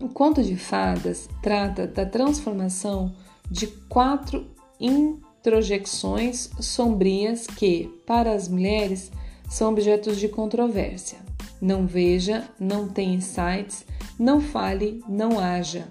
O 0.00 0.08
conto 0.08 0.42
de 0.42 0.56
fadas 0.56 1.28
trata 1.40 1.86
da 1.86 2.04
transformação 2.04 3.14
de 3.48 3.68
quatro 3.88 4.50
introjecções 4.80 6.50
sombrias 6.58 7.46
que, 7.46 7.88
para 8.06 8.32
as 8.32 8.48
mulheres, 8.48 9.12
são 9.48 9.70
objetos 9.70 10.18
de 10.18 10.28
controvérsia. 10.28 11.18
Não 11.60 11.86
veja, 11.86 12.48
não 12.58 12.88
tem 12.88 13.14
insights, 13.14 13.84
não 14.18 14.40
fale, 14.40 15.00
não 15.08 15.38
haja. 15.38 15.86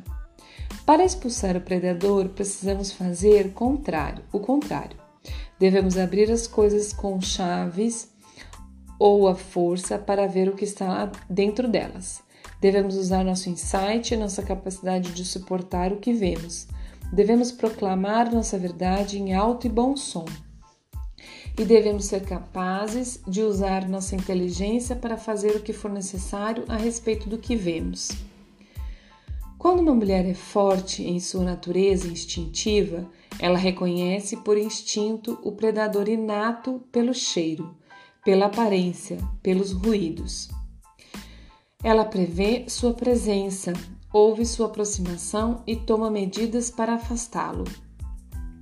Para 0.86 1.06
expulsar 1.06 1.56
o 1.56 1.62
predador, 1.62 2.28
precisamos 2.30 2.92
fazer 2.92 3.54
contrário, 3.54 4.24
o 4.34 4.40
contrário. 4.40 5.01
Devemos 5.62 5.96
abrir 5.96 6.32
as 6.32 6.48
coisas 6.48 6.92
com 6.92 7.22
chaves 7.22 8.10
ou 8.98 9.28
a 9.28 9.36
força 9.36 9.96
para 9.96 10.28
ver 10.28 10.50
o 10.50 10.56
que 10.56 10.66
está 10.66 11.12
dentro 11.30 11.68
delas. 11.68 12.24
Devemos 12.60 12.98
usar 12.98 13.24
nosso 13.24 13.48
insight 13.48 14.12
e 14.12 14.18
nossa 14.18 14.42
capacidade 14.42 15.12
de 15.12 15.24
suportar 15.24 15.94
o 15.94 15.98
que 15.98 16.14
vemos. 16.14 16.68
Devemos 17.14 17.52
proclamar 17.52 18.34
nossa 18.34 18.58
verdade 18.58 19.20
em 19.20 19.36
alto 19.36 19.68
e 19.68 19.70
bom 19.70 19.96
som. 19.96 20.26
E 21.56 21.64
devemos 21.64 22.06
ser 22.06 22.24
capazes 22.24 23.22
de 23.28 23.44
usar 23.44 23.88
nossa 23.88 24.16
inteligência 24.16 24.96
para 24.96 25.16
fazer 25.16 25.56
o 25.56 25.62
que 25.62 25.74
for 25.74 25.92
necessário 25.92 26.66
a 26.68 26.76
respeito 26.76 27.30
do 27.30 27.38
que 27.38 27.56
vemos. 27.56 28.10
Quando 29.60 29.82
uma 29.82 29.94
mulher 29.94 30.26
é 30.26 30.34
forte 30.34 31.04
em 31.04 31.20
sua 31.20 31.44
natureza 31.44 32.08
instintiva, 32.08 33.08
ela 33.40 33.58
reconhece 33.58 34.38
por 34.38 34.58
instinto 34.58 35.40
o 35.44 35.52
predador 35.52 36.08
inato 36.08 36.82
pelo 36.92 37.14
cheiro, 37.14 37.76
pela 38.24 38.46
aparência, 38.48 39.18
pelos 39.42 39.72
ruídos. 39.72 40.50
Ela 41.84 42.06
prevê 42.06 42.66
sua 42.68 42.94
presença, 42.94 43.74
ouve 44.14 44.46
sua 44.46 44.68
aproximação 44.68 45.64
e 45.66 45.76
toma 45.76 46.12
medidas 46.12 46.70
para 46.70 46.94
afastá-lo. 46.94 47.66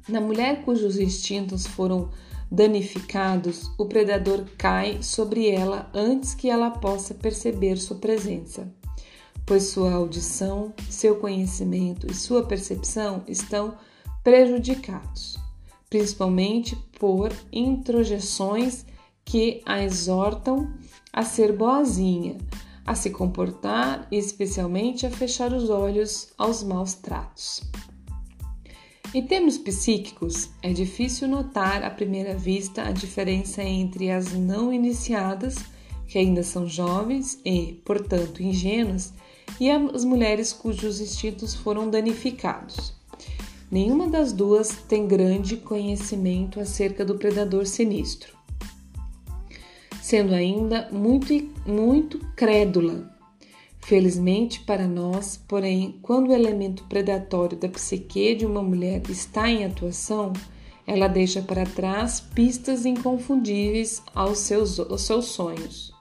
Na 0.07 0.21
mulher 0.21 0.63
cujos 0.63 0.97
instintos 0.97 1.67
foram 1.67 2.09
danificados, 2.51 3.69
o 3.77 3.85
predador 3.85 4.45
cai 4.57 5.03
sobre 5.03 5.49
ela 5.49 5.89
antes 5.93 6.33
que 6.33 6.49
ela 6.49 6.71
possa 6.71 7.13
perceber 7.13 7.77
sua 7.77 7.97
presença 7.97 8.73
pois 9.49 9.63
sua 9.63 9.93
audição, 9.93 10.71
seu 10.91 11.15
conhecimento 11.15 12.05
e 12.05 12.13
sua 12.13 12.45
percepção 12.45 13.23
estão 13.27 13.73
prejudicados, 14.23 15.37
principalmente 15.89 16.75
por 16.99 17.31
introjeções 17.51 18.85
que 19.25 19.61
a 19.65 19.83
exortam 19.83 20.73
a 21.13 21.23
ser 21.23 21.55
boazinha, 21.55 22.37
a 22.85 22.95
se 22.95 23.11
comportar 23.11 24.07
e 24.11 24.17
especialmente 24.17 25.05
a 25.05 25.11
fechar 25.11 25.53
os 25.53 25.69
olhos 25.69 26.33
aos 26.37 26.63
maus 26.63 26.95
tratos. 26.95 27.61
Em 29.13 29.25
termos 29.25 29.57
psíquicos, 29.57 30.49
é 30.61 30.71
difícil 30.71 31.27
notar 31.27 31.83
à 31.83 31.89
primeira 31.89 32.35
vista 32.35 32.83
a 32.83 32.91
diferença 32.91 33.63
entre 33.63 34.11
as 34.11 34.33
não 34.33 34.71
iniciadas, 34.71 35.55
que 36.07 36.19
ainda 36.19 36.43
são 36.43 36.67
jovens 36.67 37.39
e, 37.43 37.81
portanto, 37.85 38.43
ingênuas, 38.43 39.13
e 39.59 39.69
as 39.69 40.03
mulheres 40.03 40.53
cujos 40.53 41.01
instintos 41.01 41.55
foram 41.55 41.89
danificados. 41.89 42.98
Nenhuma 43.71 44.07
das 44.07 44.33
duas 44.33 44.69
tem 44.87 45.07
grande 45.07 45.55
conhecimento 45.57 46.59
acerca 46.59 47.05
do 47.05 47.15
predador 47.15 47.65
sinistro. 47.67 48.37
sendo 50.01 50.33
ainda 50.33 50.89
muito, 50.91 51.33
muito 51.67 52.17
crédula. 52.35 53.15
Felizmente 53.79 54.61
para 54.61 54.87
nós, 54.87 55.37
porém, 55.47 55.99
quando 56.01 56.29
o 56.29 56.33
elemento 56.33 56.83
predatório 56.85 57.55
da 57.55 57.69
psique 57.69 58.33
de 58.33 58.43
uma 58.43 58.63
mulher 58.63 59.03
está 59.07 59.47
em 59.47 59.65
atuação, 59.65 60.33
ela 60.87 61.07
deixa 61.07 61.43
para 61.43 61.63
trás 61.63 62.19
pistas 62.19 62.87
inconfundíveis 62.87 64.01
aos 64.15 64.39
seus, 64.39 64.79
aos 64.79 65.03
seus 65.03 65.25
sonhos, 65.25 65.93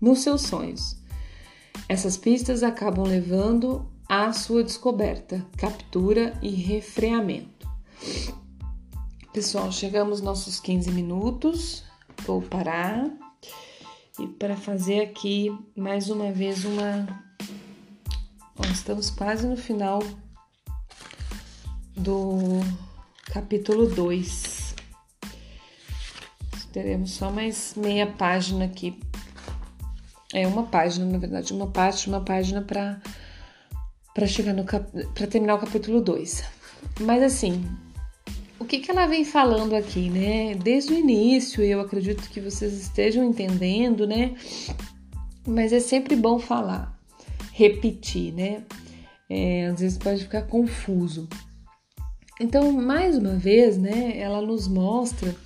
nos 0.00 0.20
seus 0.20 0.42
sonhos. 0.42 0.96
Essas 1.88 2.16
pistas 2.16 2.62
acabam 2.62 3.04
levando 3.04 3.84
à 4.08 4.32
sua 4.32 4.62
descoberta, 4.62 5.44
captura 5.56 6.38
e 6.40 6.50
refreamento. 6.50 7.68
Pessoal, 9.32 9.70
chegamos 9.72 10.20
nossos 10.20 10.60
15 10.60 10.90
minutos. 10.90 11.84
Vou 12.24 12.40
parar 12.40 13.10
e 14.18 14.26
para 14.26 14.56
fazer 14.56 15.00
aqui 15.00 15.54
mais 15.76 16.08
uma 16.08 16.32
vez 16.32 16.64
uma. 16.64 17.06
estamos 18.72 19.10
quase 19.10 19.46
no 19.46 19.56
final 19.56 20.02
do 21.96 22.60
capítulo 23.24 23.86
2. 23.88 24.74
Teremos 26.72 27.12
só 27.12 27.30
mais 27.30 27.74
meia 27.76 28.06
página 28.06 28.66
aqui. 28.66 28.98
É 30.32 30.46
uma 30.46 30.64
página, 30.64 31.06
na 31.06 31.18
verdade, 31.18 31.52
uma 31.52 31.66
parte, 31.68 32.08
uma 32.08 32.20
página 32.20 32.60
para 32.60 33.00
para 34.16 34.26
chegar 34.26 34.54
no 34.54 34.64
para 34.64 35.26
terminar 35.26 35.56
o 35.56 35.58
capítulo 35.58 36.00
2. 36.00 36.42
Mas 37.02 37.22
assim, 37.22 37.62
o 38.58 38.64
que, 38.64 38.78
que 38.78 38.90
ela 38.90 39.06
vem 39.06 39.26
falando 39.26 39.74
aqui, 39.74 40.08
né? 40.08 40.54
Desde 40.54 40.94
o 40.94 40.98
início, 40.98 41.62
eu 41.62 41.82
acredito 41.82 42.26
que 42.30 42.40
vocês 42.40 42.72
estejam 42.72 43.22
entendendo, 43.22 44.06
né? 44.06 44.34
Mas 45.46 45.70
é 45.70 45.80
sempre 45.80 46.16
bom 46.16 46.38
falar, 46.38 46.98
repetir, 47.52 48.32
né? 48.32 48.62
É, 49.28 49.66
às 49.66 49.80
vezes 49.80 49.98
pode 49.98 50.22
ficar 50.22 50.42
confuso. 50.42 51.28
Então, 52.40 52.72
mais 52.72 53.18
uma 53.18 53.34
vez, 53.34 53.76
né? 53.76 54.16
Ela 54.16 54.40
nos 54.40 54.66
mostra 54.66 55.36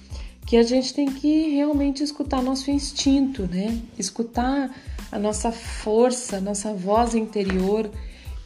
que 0.47 0.57
a 0.57 0.63
gente 0.63 0.95
tem 0.95 1.11
que 1.11 1.49
realmente 1.57 2.05
escutar 2.05 2.41
nosso 2.41 2.71
instinto, 2.71 3.49
né? 3.49 3.81
Escutar 3.99 4.73
a 5.11 5.19
nossa 5.19 5.51
força, 5.51 6.41
nossa 6.41 6.73
voz 6.73 7.17
interior, 7.17 7.91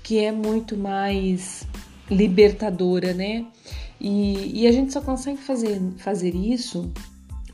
que 0.04 0.18
é 0.18 0.30
muito 0.30 0.76
mais 0.76 1.66
libertadora, 2.10 3.14
né? 3.14 3.46
E, 3.98 4.60
e 4.60 4.66
a 4.66 4.72
gente 4.72 4.92
só 4.92 5.00
consegue 5.00 5.38
fazer, 5.38 5.80
fazer 5.96 6.34
isso 6.34 6.92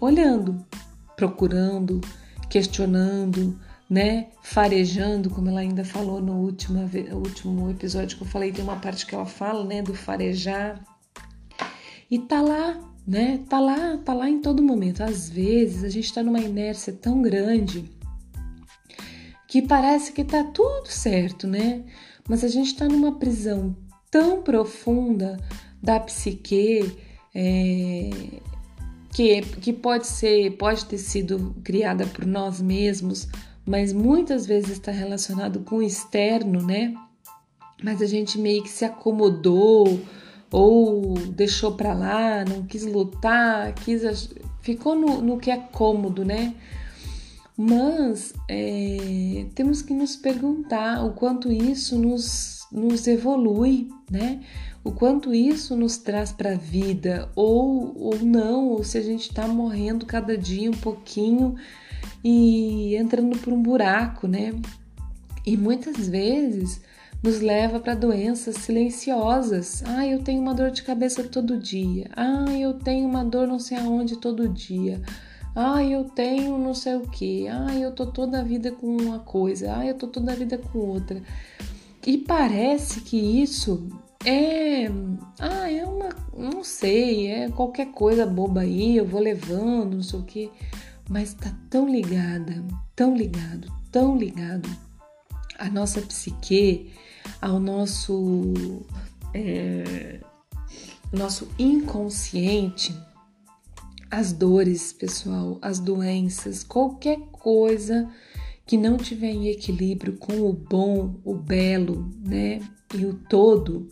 olhando, 0.01 0.67
procurando, 1.17 2.01
questionando, 2.51 3.57
né? 3.89 4.27
Farejando, 4.43 5.31
como 5.31 5.49
ela 5.49 5.61
ainda 5.61 5.85
falou 5.85 6.21
no 6.21 6.33
último, 6.35 6.91
último 7.13 7.71
episódio 7.71 8.17
que 8.19 8.25
eu 8.25 8.29
falei, 8.29 8.51
tem 8.51 8.65
uma 8.65 8.77
parte 8.77 9.07
que 9.07 9.15
ela 9.15 9.27
fala, 9.27 9.65
né, 9.65 9.81
do 9.81 9.95
farejar. 9.95 10.85
E 12.11 12.19
tá 12.19 12.43
lá, 12.43 12.81
né? 13.07 13.41
Tá 13.49 13.61
lá, 13.61 13.97
tá 13.99 14.13
lá 14.13 14.29
em 14.29 14.41
todo 14.41 14.61
momento. 14.61 15.05
Às 15.05 15.31
vezes 15.31 15.85
a 15.85 15.89
gente 15.89 16.13
tá 16.13 16.21
numa 16.21 16.41
inércia 16.41 16.93
tão 16.93 17.23
grande 17.23 17.89
que 19.47 19.63
parece 19.63 20.13
que 20.13 20.25
tá 20.25 20.43
tudo 20.43 20.89
certo, 20.89 21.47
né? 21.47 21.85
Mas 22.31 22.45
a 22.45 22.49
gente 22.49 22.77
tá 22.77 22.87
numa 22.87 23.11
prisão 23.19 23.75
tão 24.09 24.41
profunda 24.41 25.37
da 25.83 25.99
psique 25.99 26.97
é, 27.35 28.09
que, 29.13 29.41
que 29.41 29.73
pode 29.73 30.07
ser, 30.07 30.53
pode 30.53 30.85
ter 30.85 30.99
sido 30.99 31.57
criada 31.65 32.07
por 32.07 32.25
nós 32.25 32.61
mesmos, 32.61 33.27
mas 33.67 33.93
muitas 33.93 34.47
vezes 34.47 34.71
está 34.71 34.93
relacionado 34.93 35.65
com 35.65 35.79
o 35.79 35.83
externo, 35.83 36.63
né? 36.63 36.95
Mas 37.83 38.01
a 38.01 38.07
gente 38.07 38.39
meio 38.39 38.63
que 38.63 38.71
se 38.71 38.85
acomodou 38.85 40.01
ou 40.53 41.15
deixou 41.15 41.73
para 41.73 41.93
lá, 41.93 42.45
não 42.45 42.63
quis 42.63 42.87
lutar, 42.87 43.75
quis 43.75 44.31
ficou 44.61 44.95
no, 44.95 45.21
no 45.21 45.37
que 45.37 45.51
é 45.51 45.57
cômodo, 45.57 46.25
né? 46.25 46.55
Mas 47.63 48.33
é, 48.49 49.45
temos 49.55 49.83
que 49.83 49.93
nos 49.93 50.17
perguntar 50.17 51.05
o 51.05 51.13
quanto 51.13 51.53
isso 51.53 51.99
nos, 51.99 52.61
nos 52.73 53.07
evolui, 53.07 53.91
né? 54.11 54.41
o 54.83 54.91
quanto 54.91 55.35
isso 55.35 55.77
nos 55.77 55.99
traz 55.99 56.33
para 56.33 56.53
a 56.53 56.57
vida, 56.57 57.31
ou, 57.37 57.95
ou 57.99 58.19
não, 58.21 58.69
ou 58.69 58.83
se 58.83 58.97
a 58.97 59.03
gente 59.03 59.29
está 59.29 59.47
morrendo 59.47 60.07
cada 60.07 60.39
dia 60.39 60.71
um 60.71 60.75
pouquinho 60.75 61.55
e 62.25 62.97
entrando 62.97 63.39
por 63.39 63.53
um 63.53 63.61
buraco, 63.63 64.27
né? 64.27 64.55
E 65.45 65.55
muitas 65.55 66.09
vezes 66.09 66.81
nos 67.23 67.41
leva 67.41 67.79
para 67.79 67.95
doenças 67.95 68.57
silenciosas. 68.57 69.83
Ah, 69.85 70.07
eu 70.07 70.23
tenho 70.23 70.41
uma 70.41 70.55
dor 70.55 70.71
de 70.71 70.83
cabeça 70.83 71.23
todo 71.25 71.59
dia. 71.59 72.09
Ah, 72.17 72.51
eu 72.59 72.73
tenho 72.73 73.07
uma 73.07 73.23
dor 73.23 73.47
não 73.47 73.59
sei 73.59 73.77
aonde 73.77 74.17
todo 74.17 74.49
dia. 74.49 75.03
Ah, 75.55 75.83
eu 75.83 76.05
tenho 76.05 76.57
não 76.59 76.75
sei 76.75 76.95
o 76.95 77.09
que. 77.09 77.49
Ah, 77.49 77.75
eu 77.75 77.93
tô 77.93 78.07
toda 78.07 78.41
a 78.41 78.45
vida 78.45 78.71
com 78.71 78.87
uma 78.97 79.19
coisa. 79.19 79.77
Ah, 79.77 79.87
eu 79.87 79.95
tô 79.95 80.07
toda 80.07 80.33
a 80.33 80.37
vida 80.37 80.59
com 80.59 80.79
outra. 80.79 81.23
E 82.07 82.19
parece 82.19 83.01
que 83.01 83.17
isso 83.17 83.89
é. 84.25 84.87
Ah, 85.39 85.71
é 85.71 85.85
uma. 85.85 86.09
Não 86.37 86.63
sei, 86.65 87.29
é 87.29 87.49
qualquer 87.51 87.93
coisa 87.93 88.25
boba 88.27 88.61
aí, 88.61 88.97
eu 88.97 89.07
vou 89.07 89.21
levando, 89.21 89.95
não 89.95 90.03
sei 90.03 90.19
o 90.21 90.23
quê. 90.23 90.51
Mas 91.09 91.35
tá 91.35 91.53
tão 91.69 91.89
ligada, 91.89 92.65
tão 92.95 93.17
ligado, 93.17 93.71
tão 93.91 94.17
ligado 94.17 94.69
à 95.59 95.69
nossa 95.69 96.01
psique, 96.03 96.93
ao 97.41 97.59
nosso. 97.59 98.33
É, 99.35 100.21
nosso 101.13 101.49
inconsciente, 101.59 102.97
as 104.11 104.33
dores, 104.33 104.93
pessoal, 104.93 105.59
as 105.63 105.79
doenças, 105.79 106.65
qualquer 106.65 107.19
coisa 107.31 108.11
que 108.67 108.77
não 108.77 108.97
tiver 108.97 109.31
em 109.31 109.49
equilíbrio 109.49 110.17
com 110.17 110.41
o 110.41 110.53
bom, 110.53 111.21
o 111.25 111.35
belo, 111.35 112.11
né? 112.25 112.61
E 112.95 113.05
o 113.07 113.15
todo, 113.15 113.89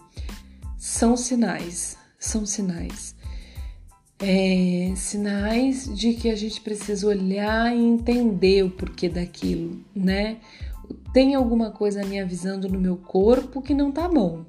são 0.76 1.16
sinais, 1.16 1.96
são 2.18 2.44
sinais. 2.44 3.14
É, 4.20 4.92
sinais 4.96 5.92
de 5.94 6.14
que 6.14 6.28
a 6.28 6.34
gente 6.34 6.60
precisa 6.60 7.06
olhar 7.06 7.74
e 7.76 7.80
entender 7.80 8.64
o 8.64 8.70
porquê 8.70 9.08
daquilo, 9.08 9.84
né? 9.94 10.38
Tem 11.12 11.34
alguma 11.34 11.70
coisa 11.70 12.04
me 12.04 12.18
avisando 12.18 12.68
no 12.68 12.80
meu 12.80 12.96
corpo 12.96 13.62
que 13.62 13.74
não 13.74 13.92
tá 13.92 14.08
bom. 14.08 14.44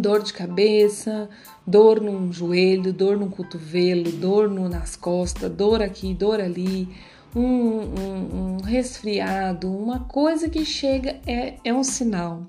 Dor 0.00 0.22
de 0.22 0.32
cabeça, 0.32 1.28
dor 1.66 2.00
num 2.00 2.32
joelho, 2.32 2.92
dor 2.92 3.16
no 3.16 3.28
cotovelo, 3.28 4.10
dor 4.12 4.48
no, 4.48 4.68
nas 4.68 4.96
costas, 4.96 5.50
dor 5.50 5.82
aqui, 5.82 6.14
dor 6.14 6.40
ali, 6.40 6.88
um, 7.34 7.40
um, 7.42 8.56
um 8.56 8.56
resfriado, 8.62 9.70
uma 9.70 10.00
coisa 10.00 10.48
que 10.48 10.64
chega 10.64 11.20
é, 11.26 11.54
é 11.64 11.74
um 11.74 11.84
sinal. 11.84 12.46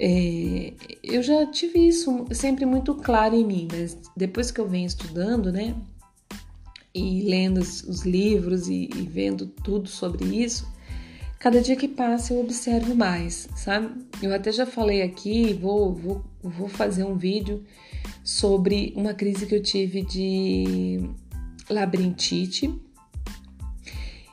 É, 0.00 0.72
eu 1.02 1.22
já 1.22 1.46
tive 1.46 1.88
isso 1.88 2.24
sempre 2.30 2.64
muito 2.64 2.94
claro 2.94 3.34
em 3.34 3.44
mim, 3.44 3.68
mas 3.70 3.98
depois 4.16 4.50
que 4.50 4.60
eu 4.60 4.68
venho 4.68 4.86
estudando, 4.86 5.50
né, 5.50 5.74
e 6.94 7.22
lendo 7.22 7.58
os, 7.58 8.02
livros 8.02 8.68
e, 8.68 8.88
e 8.94 9.02
vendo 9.02 9.46
tudo 9.46 9.88
sobre 9.88 10.24
isso, 10.24 10.68
cada 11.38 11.60
dia 11.60 11.76
que 11.76 11.86
passa 11.86 12.32
eu 12.32 12.40
observo 12.40 12.94
mais, 12.94 13.48
sabe? 13.56 13.90
Eu 14.20 14.34
até 14.34 14.50
já 14.50 14.66
falei 14.66 15.02
aqui, 15.02 15.52
vou, 15.54 15.94
vou, 15.94 16.24
vou 16.42 16.68
fazer 16.68 17.04
um 17.04 17.16
vídeo 17.16 17.64
sobre 18.24 18.92
uma 18.96 19.14
crise 19.14 19.46
que 19.46 19.54
eu 19.54 19.62
tive 19.62 20.02
de 20.02 21.08
labirintite. 21.70 22.74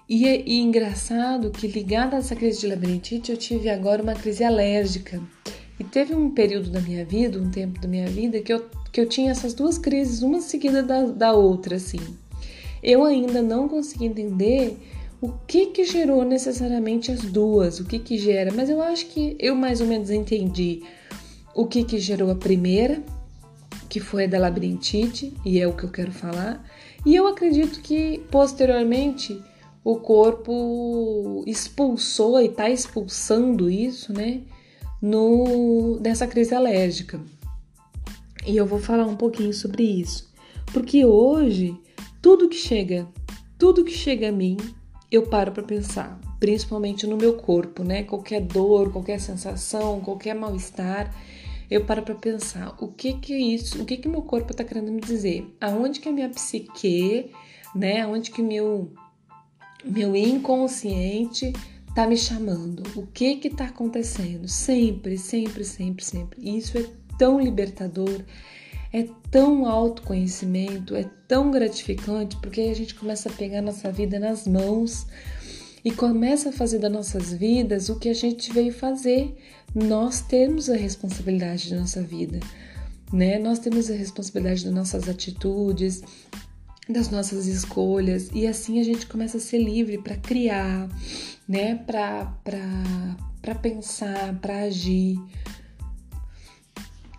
E 0.08 0.28
é 0.28 0.44
e 0.46 0.60
engraçado 0.60 1.52
que 1.52 1.68
ligada 1.68 2.16
a 2.16 2.20
essa 2.20 2.36
crise 2.36 2.62
de 2.62 2.68
labirintite, 2.68 3.32
eu 3.32 3.38
tive 3.38 3.70
agora 3.70 4.04
uma 4.04 4.14
crise 4.14 4.44
alérgica. 4.44 5.22
E 5.80 5.84
teve 5.84 6.16
um 6.16 6.32
período 6.32 6.70
da 6.70 6.80
minha 6.80 7.04
vida, 7.04 7.40
um 7.40 7.50
tempo 7.50 7.80
da 7.80 7.88
minha 7.88 8.08
vida, 8.08 8.40
que 8.40 8.54
eu, 8.54 8.66
que 8.92 9.02
eu 9.02 9.08
tinha 9.08 9.32
essas 9.32 9.54
duas 9.54 9.78
crises, 9.78 10.22
uma 10.22 10.40
seguida 10.40 10.82
da, 10.82 11.06
da 11.06 11.34
outra, 11.34 11.76
assim. 11.76 12.00
Eu 12.82 13.04
ainda 13.04 13.42
não 13.42 13.68
consegui 13.68 14.06
entender 14.06 14.78
o 15.26 15.40
que 15.48 15.68
que 15.68 15.84
gerou 15.86 16.24
necessariamente 16.24 17.12
as 17.12 17.22
duas, 17.22 17.80
o 17.80 17.86
que 17.86 18.00
que 18.00 18.18
gera, 18.18 18.52
mas 18.54 18.70
eu 18.70 18.82
acho 18.82 19.08
que 19.08 19.36
eu 19.40 19.56
mais 19.56 19.82
ou 19.82 19.88
menos 19.88 20.10
entendi 20.10 20.84
o 21.54 21.66
que 21.66 21.84
que 21.84 21.98
gerou 22.00 22.30
a 22.30 22.36
primeira, 22.36 23.02
que 23.90 24.00
foi 24.00 24.26
a 24.26 24.28
da 24.28 24.40
labirintite, 24.40 25.34
e 25.46 25.60
é 25.60 25.68
o 25.68 25.74
que 25.74 25.84
eu 25.84 25.92
quero 25.92 26.12
falar, 26.12 26.64
e 27.06 27.16
eu 27.16 27.28
acredito 27.28 27.82
que 27.82 28.20
posteriormente 28.30 29.42
o 29.84 29.98
corpo 29.98 31.44
expulsou 31.48 32.42
e 32.42 32.46
está 32.46 32.70
expulsando 32.70 33.70
isso, 33.70 34.14
né? 34.14 34.42
no, 35.02 36.00
dessa 36.02 36.26
crise 36.26 36.54
alérgica. 36.54 37.20
E 38.46 38.58
eu 38.58 38.66
vou 38.66 38.80
falar 38.80 39.06
um 39.06 39.16
pouquinho 39.16 39.54
sobre 39.54 39.84
isso. 39.84 40.32
Porque 40.74 41.06
hoje, 41.06 41.76
tudo 42.22 42.50
que 42.50 42.56
chega 42.56 43.08
tudo 43.58 43.86
que 43.86 43.92
chega 43.92 44.30
a 44.30 44.32
mim, 44.32 44.58
eu 45.12 45.24
paro 45.28 45.52
para 45.52 45.64
pensar, 45.64 46.20
principalmente 46.40 47.06
no 47.06 47.18
meu 47.18 47.38
corpo, 47.38 47.84
né? 47.84 48.04
Qualquer 48.04 48.42
dor, 48.42 48.92
qualquer 48.92 49.20
sensação, 49.20 50.02
qualquer 50.02 50.34
mal-estar, 50.36 51.14
eu 51.70 51.86
paro 51.86 52.04
para 52.04 52.16
pensar, 52.16 52.76
o 52.80 52.88
que 52.88 53.14
que 53.14 53.34
é 53.34 53.40
isso? 53.40 53.82
O 53.82 53.86
que 53.86 53.98
que 53.98 54.08
meu 54.08 54.22
corpo 54.22 54.52
está 54.52 54.64
querendo 54.64 54.92
me 54.92 55.02
dizer? 55.02 55.56
Aonde 55.60 56.00
que 56.00 56.10
a 56.10 56.12
minha 56.12 56.30
psique, 56.30 57.32
né? 57.74 58.02
Aonde 58.02 58.32
que 58.32 58.42
meu 58.42 58.92
meu 59.84 60.16
inconsciente 60.16 61.54
tá 61.94 62.08
me 62.08 62.18
chamando? 62.18 62.84
O 63.00 63.08
que 63.08 63.36
que 63.36 63.50
tá 63.50 63.66
acontecendo? 63.66 64.48
Sempre, 64.48 65.18
sempre, 65.18 65.64
sempre, 65.64 66.04
sempre. 66.04 66.58
Isso 66.58 66.78
é 66.78 66.86
tão 67.18 67.40
libertador, 67.40 68.22
é 68.92 69.08
tão 69.30 69.66
autoconhecimento, 69.66 70.96
é 70.96 71.06
tão 71.28 71.52
gratificante, 71.52 72.38
porque 72.38 72.62
a 72.62 72.76
gente 72.76 72.96
começa 72.96 73.30
a 73.30 73.34
pegar 73.34 73.62
nossa 73.62 73.92
vida 73.92 74.20
nas 74.20 74.48
mãos 74.48 75.06
e 75.84 75.92
começa 75.92 76.50
a 76.50 76.52
fazer 76.52 76.80
das 76.80 76.92
nossas 76.92 77.32
vidas 77.34 77.90
o 77.90 78.00
que 78.00 78.10
a 78.10 78.14
gente 78.14 78.52
veio 78.52 78.74
fazer. 78.74 79.38
Nós 79.74 80.22
temos 80.22 80.70
a 80.70 80.76
responsabilidade 80.76 81.70
da 81.70 81.80
nossa 81.80 82.02
vida, 82.02 82.40
né? 83.12 83.38
Nós 83.38 83.60
temos 83.60 83.92
a 83.92 83.94
responsabilidade 83.94 84.66
das 84.66 84.74
nossas 84.74 85.08
atitudes, 85.08 86.02
das 86.90 87.10
nossas 87.10 87.48
escolhas 87.48 88.30
e 88.34 88.48
assim 88.48 88.80
a 88.80 88.84
gente 88.84 89.08
começa 89.08 89.38
a 89.38 89.40
ser 89.42 89.58
livre 89.60 89.98
para 89.98 90.16
criar, 90.16 90.88
né? 91.48 91.76
Para 91.76 92.34
para 93.42 93.54
pensar, 93.54 94.34
para 94.42 94.62
agir, 94.62 95.20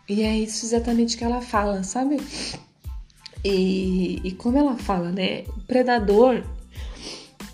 e 0.09 0.23
é 0.23 0.37
isso 0.37 0.65
exatamente 0.65 1.17
que 1.17 1.25
ela 1.25 1.41
fala, 1.41 1.83
sabe? 1.83 2.19
E, 3.45 4.21
e 4.25 4.33
como 4.33 4.59
ela 4.59 4.77
fala, 4.77 5.11
né? 5.11 5.45
O 5.57 5.61
predador 5.67 6.45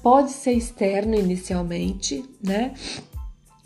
pode 0.02 0.32
ser 0.32 0.52
externo 0.52 1.14
inicialmente, 1.14 2.24
né? 2.42 2.74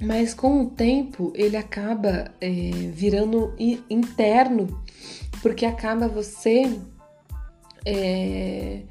Mas 0.01 0.35
com 0.35 0.62
o 0.62 0.70
tempo 0.70 1.33
ele 1.35 1.57
acaba 1.57 2.31
é, 2.40 2.70
virando 2.92 3.55
interno, 3.88 4.83
porque 5.40 5.64
acaba 5.64 6.07
você 6.07 6.79
é, 7.85 8.83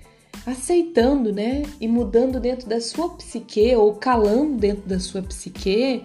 aceitando, 0.45 1.31
né? 1.31 1.63
E 1.79 1.88
mudando 1.88 2.39
dentro 2.39 2.67
da 2.67 2.81
sua 2.81 3.10
psique 3.12 3.75
ou 3.75 3.95
calando 3.95 4.58
dentro 4.58 4.88
da 4.88 4.99
sua 4.99 5.21
psique 5.21 6.03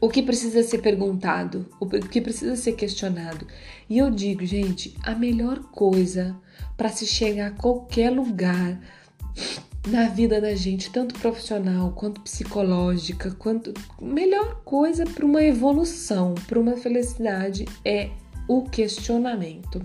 o 0.00 0.08
que 0.08 0.22
precisa 0.22 0.62
ser 0.62 0.78
perguntado, 0.78 1.66
o 1.78 1.86
que 1.86 2.20
precisa 2.20 2.56
ser 2.56 2.72
questionado. 2.72 3.46
E 3.88 3.98
eu 3.98 4.10
digo, 4.10 4.44
gente, 4.46 4.96
a 5.02 5.14
melhor 5.14 5.58
coisa 5.64 6.34
para 6.76 6.88
se 6.88 7.06
chegar 7.06 7.48
a 7.48 7.50
qualquer 7.50 8.10
lugar 8.10 8.80
na 9.88 10.08
vida 10.08 10.40
da 10.40 10.54
gente, 10.54 10.90
tanto 10.90 11.18
profissional 11.18 11.92
quanto 11.92 12.20
psicológica, 12.20 13.30
quanto 13.32 13.72
melhor 14.00 14.62
coisa 14.64 15.04
para 15.04 15.24
uma 15.24 15.42
evolução, 15.42 16.34
para 16.46 16.58
uma 16.60 16.76
felicidade 16.76 17.66
é 17.84 18.10
o 18.48 18.62
questionamento. 18.62 19.84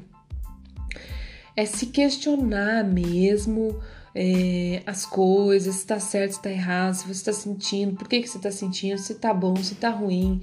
É 1.56 1.65
se 1.65 1.88
questionar 1.88 2.84
mesmo 2.84 3.80
é, 4.17 4.82
as 4.86 5.06
coisas, 5.06 5.75
se 5.75 5.86
tá 5.86 5.99
certo, 5.99 6.36
se 6.36 6.41
tá 6.41 6.49
errado, 6.49 6.93
se 6.93 7.06
você 7.06 7.25
tá 7.25 7.34
sentindo, 7.34 7.97
por 7.97 8.08
que, 8.08 8.21
que 8.21 8.30
você 8.30 8.39
tá 8.39 8.49
sentindo, 8.49 8.97
se 8.97 9.15
tá 9.15 9.34
bom, 9.34 9.54
se 9.58 9.75
tá 9.75 9.89
ruim. 9.89 10.41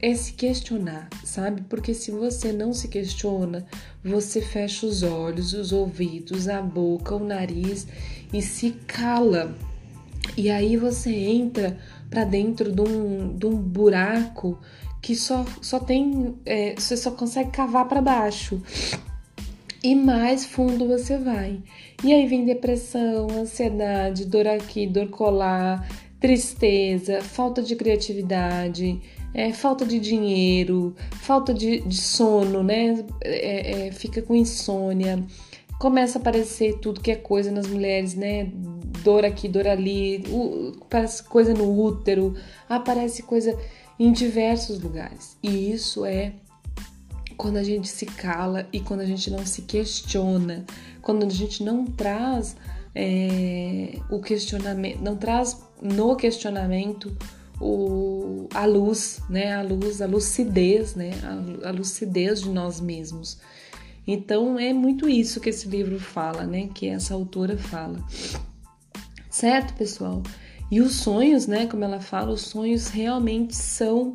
É 0.00 0.14
se 0.14 0.32
questionar, 0.32 1.08
sabe? 1.24 1.62
Porque 1.68 1.92
se 1.92 2.12
você 2.12 2.52
não 2.52 2.72
se 2.72 2.86
questiona, 2.86 3.66
você 4.04 4.40
fecha 4.40 4.86
os 4.86 5.02
olhos, 5.02 5.52
os 5.52 5.72
ouvidos, 5.72 6.48
a 6.48 6.62
boca, 6.62 7.16
o 7.16 7.24
nariz 7.24 7.88
e 8.32 8.40
se 8.40 8.70
cala. 8.86 9.56
E 10.36 10.48
aí 10.48 10.76
você 10.76 11.10
entra 11.10 11.76
para 12.08 12.22
dentro 12.22 12.70
de 12.70 12.80
um, 12.80 13.36
de 13.36 13.46
um 13.46 13.56
buraco 13.56 14.56
que 15.02 15.16
só, 15.16 15.44
só 15.60 15.80
tem. 15.80 16.36
É, 16.46 16.74
você 16.78 16.96
só 16.96 17.10
consegue 17.10 17.50
cavar 17.50 17.88
para 17.88 18.00
baixo 18.00 18.62
e 19.82 19.94
mais 19.94 20.44
fundo 20.44 20.86
você 20.86 21.16
vai. 21.16 21.62
E 22.04 22.12
aí 22.12 22.26
vem 22.26 22.44
depressão, 22.44 23.28
ansiedade, 23.30 24.26
dor 24.26 24.46
aqui, 24.46 24.86
dor 24.86 25.08
colar, 25.08 25.88
tristeza, 26.18 27.22
falta 27.22 27.62
de 27.62 27.74
criatividade, 27.74 29.00
é, 29.32 29.52
falta 29.52 29.86
de 29.86 29.98
dinheiro, 29.98 30.94
falta 31.22 31.54
de, 31.54 31.80
de 31.80 31.96
sono, 31.96 32.62
né? 32.62 33.04
É, 33.22 33.86
é, 33.88 33.92
fica 33.92 34.20
com 34.20 34.34
insônia, 34.34 35.24
começa 35.78 36.18
a 36.18 36.20
aparecer 36.20 36.78
tudo 36.78 37.00
que 37.00 37.10
é 37.10 37.16
coisa 37.16 37.50
nas 37.50 37.66
mulheres, 37.66 38.14
né? 38.14 38.50
Dor 39.02 39.24
aqui, 39.24 39.48
dor 39.48 39.66
ali, 39.66 40.22
aparece 40.80 41.22
coisa 41.22 41.54
no 41.54 41.80
útero, 41.80 42.34
aparece 42.68 43.22
coisa 43.22 43.58
em 43.98 44.12
diversos 44.12 44.78
lugares. 44.80 45.38
E 45.42 45.72
isso 45.72 46.04
é 46.04 46.34
quando 47.40 47.56
a 47.56 47.62
gente 47.62 47.88
se 47.88 48.04
cala 48.04 48.68
e 48.70 48.80
quando 48.80 49.00
a 49.00 49.06
gente 49.06 49.30
não 49.30 49.46
se 49.46 49.62
questiona, 49.62 50.66
quando 51.00 51.24
a 51.24 51.28
gente 51.30 51.64
não 51.64 51.86
traz 51.86 52.54
é, 52.94 53.98
o 54.10 54.20
questionamento, 54.20 55.00
não 55.00 55.16
traz 55.16 55.58
no 55.80 56.14
questionamento 56.16 57.16
o, 57.58 58.46
a 58.52 58.66
luz, 58.66 59.22
né? 59.30 59.54
A 59.54 59.62
luz, 59.62 60.02
a 60.02 60.06
lucidez, 60.06 60.94
né? 60.94 61.12
A, 61.62 61.68
a 61.68 61.72
lucidez 61.72 62.42
de 62.42 62.50
nós 62.50 62.78
mesmos. 62.78 63.38
Então 64.06 64.58
é 64.58 64.74
muito 64.74 65.08
isso 65.08 65.40
que 65.40 65.48
esse 65.48 65.66
livro 65.66 65.98
fala, 65.98 66.44
né? 66.44 66.68
Que 66.74 66.88
essa 66.88 67.14
autora 67.14 67.56
fala. 67.56 68.04
Certo, 69.30 69.72
pessoal? 69.72 70.22
E 70.70 70.78
os 70.82 70.96
sonhos, 70.96 71.46
né? 71.46 71.66
Como 71.66 71.84
ela 71.84 72.00
fala, 72.00 72.32
os 72.32 72.42
sonhos 72.42 72.88
realmente 72.88 73.56
são 73.56 74.12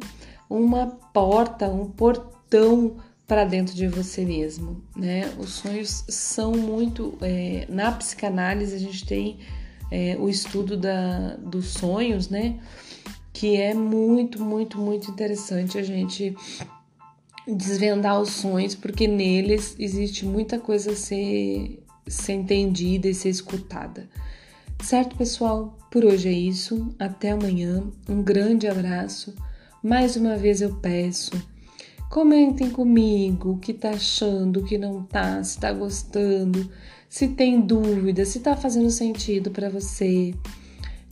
uma 0.47 0.85
porta, 1.11 1.67
um 1.67 1.89
portão 1.89 2.97
para 3.27 3.43
dentro 3.43 3.73
de 3.73 3.87
você 3.87 4.23
mesmo, 4.23 4.83
né? 4.95 5.33
Os 5.39 5.53
sonhos 5.53 6.03
são 6.07 6.51
muito 6.51 7.17
é, 7.21 7.65
na 7.69 7.91
psicanálise 7.91 8.75
a 8.75 8.79
gente 8.79 9.05
tem 9.05 9.39
é, 9.91 10.15
o 10.19 10.29
estudo 10.29 10.77
da, 10.77 11.35
dos 11.37 11.67
sonhos, 11.67 12.29
né? 12.29 12.59
Que 13.33 13.57
é 13.57 13.73
muito, 13.73 14.41
muito, 14.43 14.77
muito 14.77 15.09
interessante 15.09 15.77
a 15.77 15.83
gente 15.83 16.35
desvendar 17.47 18.19
os 18.21 18.29
sonhos, 18.29 18.75
porque 18.75 19.07
neles 19.07 19.75
existe 19.77 20.25
muita 20.25 20.59
coisa 20.59 20.91
a 20.91 20.95
ser, 20.95 21.83
ser 22.07 22.33
entendida 22.33 23.07
e 23.07 23.13
ser 23.13 23.29
escutada. 23.29 24.07
Certo, 24.83 25.15
pessoal? 25.15 25.77
Por 25.91 26.05
hoje 26.05 26.29
é 26.29 26.31
isso. 26.31 26.93
Até 26.99 27.31
amanhã. 27.31 27.83
Um 28.07 28.21
grande 28.21 28.67
abraço. 28.67 29.33
Mais 29.81 30.15
uma 30.15 30.35
vez 30.35 30.61
eu 30.61 30.75
peço 30.75 31.31
Comentem 32.09 32.69
comigo 32.69 33.51
o 33.51 33.57
que 33.57 33.73
tá 33.73 33.91
achando, 33.91 34.59
o 34.59 34.63
que 34.63 34.77
não 34.77 35.03
tá, 35.03 35.43
se 35.43 35.59
tá 35.59 35.73
gostando, 35.73 36.69
se 37.09 37.29
tem 37.29 37.59
dúvida, 37.59 38.25
se 38.25 38.39
tá 38.39 38.55
fazendo 38.55 38.89
sentido 38.89 39.51
para 39.51 39.69
você, 39.69 40.33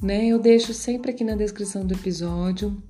né? 0.01 0.25
Eu 0.27 0.39
deixo 0.39 0.73
sempre 0.73 1.11
aqui 1.11 1.23
na 1.23 1.35
descrição 1.35 1.85
do 1.85 1.93
episódio 1.93 2.81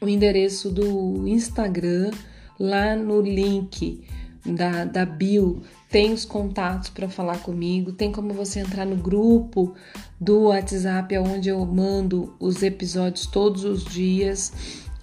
o 0.00 0.08
endereço 0.08 0.70
do 0.70 1.28
Instagram, 1.28 2.10
lá 2.58 2.96
no 2.96 3.20
link 3.20 4.02
da, 4.44 4.84
da 4.84 5.04
bio 5.04 5.62
tem 5.90 6.12
os 6.12 6.24
contatos 6.24 6.88
para 6.88 7.08
falar 7.08 7.38
comigo, 7.40 7.92
tem 7.92 8.12
como 8.12 8.32
você 8.32 8.60
entrar 8.60 8.86
no 8.86 8.96
grupo 8.96 9.74
do 10.20 10.44
WhatsApp, 10.44 11.18
onde 11.18 11.48
eu 11.48 11.64
mando 11.66 12.34
os 12.38 12.62
episódios 12.62 13.26
todos 13.26 13.64
os 13.64 13.84
dias 13.84 14.52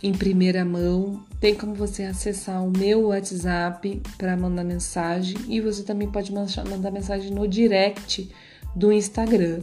em 0.01 0.13
primeira 0.13 0.63
mão. 0.63 1.25
Tem 1.39 1.55
como 1.55 1.73
você 1.73 2.03
acessar 2.03 2.65
o 2.65 2.71
meu 2.75 3.07
WhatsApp 3.07 4.01
para 4.17 4.35
mandar 4.35 4.63
mensagem 4.63 5.37
e 5.47 5.61
você 5.61 5.83
também 5.83 6.09
pode 6.09 6.31
mandar 6.31 6.91
mensagem 6.91 7.31
no 7.31 7.47
direct 7.47 8.29
do 8.75 8.91
Instagram 8.91 9.61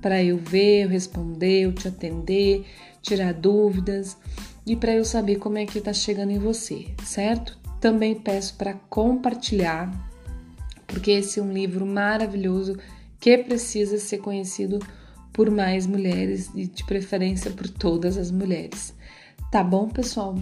para 0.00 0.22
eu 0.22 0.36
ver, 0.36 0.84
eu 0.84 0.88
responder, 0.88 1.62
eu 1.62 1.72
te 1.72 1.88
atender, 1.88 2.64
tirar 3.02 3.32
dúvidas 3.32 4.16
e 4.64 4.76
para 4.76 4.94
eu 4.94 5.04
saber 5.04 5.36
como 5.36 5.58
é 5.58 5.66
que 5.66 5.78
está 5.78 5.92
chegando 5.92 6.30
em 6.30 6.38
você, 6.38 6.88
certo? 7.04 7.58
Também 7.80 8.14
peço 8.14 8.54
para 8.56 8.74
compartilhar, 8.74 9.90
porque 10.86 11.12
esse 11.12 11.38
é 11.38 11.42
um 11.42 11.52
livro 11.52 11.86
maravilhoso 11.86 12.76
que 13.20 13.38
precisa 13.38 13.98
ser 13.98 14.18
conhecido 14.18 14.78
por 15.32 15.50
mais 15.50 15.86
mulheres 15.86 16.50
e 16.54 16.66
de 16.66 16.84
preferência 16.84 17.50
por 17.50 17.68
todas 17.68 18.16
as 18.16 18.30
mulheres. 18.30 18.95
Tá 19.50 19.62
bom, 19.62 19.88
pessoal? 19.88 20.34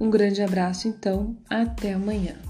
Um 0.00 0.10
grande 0.10 0.42
abraço, 0.42 0.86
então, 0.86 1.36
até 1.48 1.94
amanhã. 1.94 2.49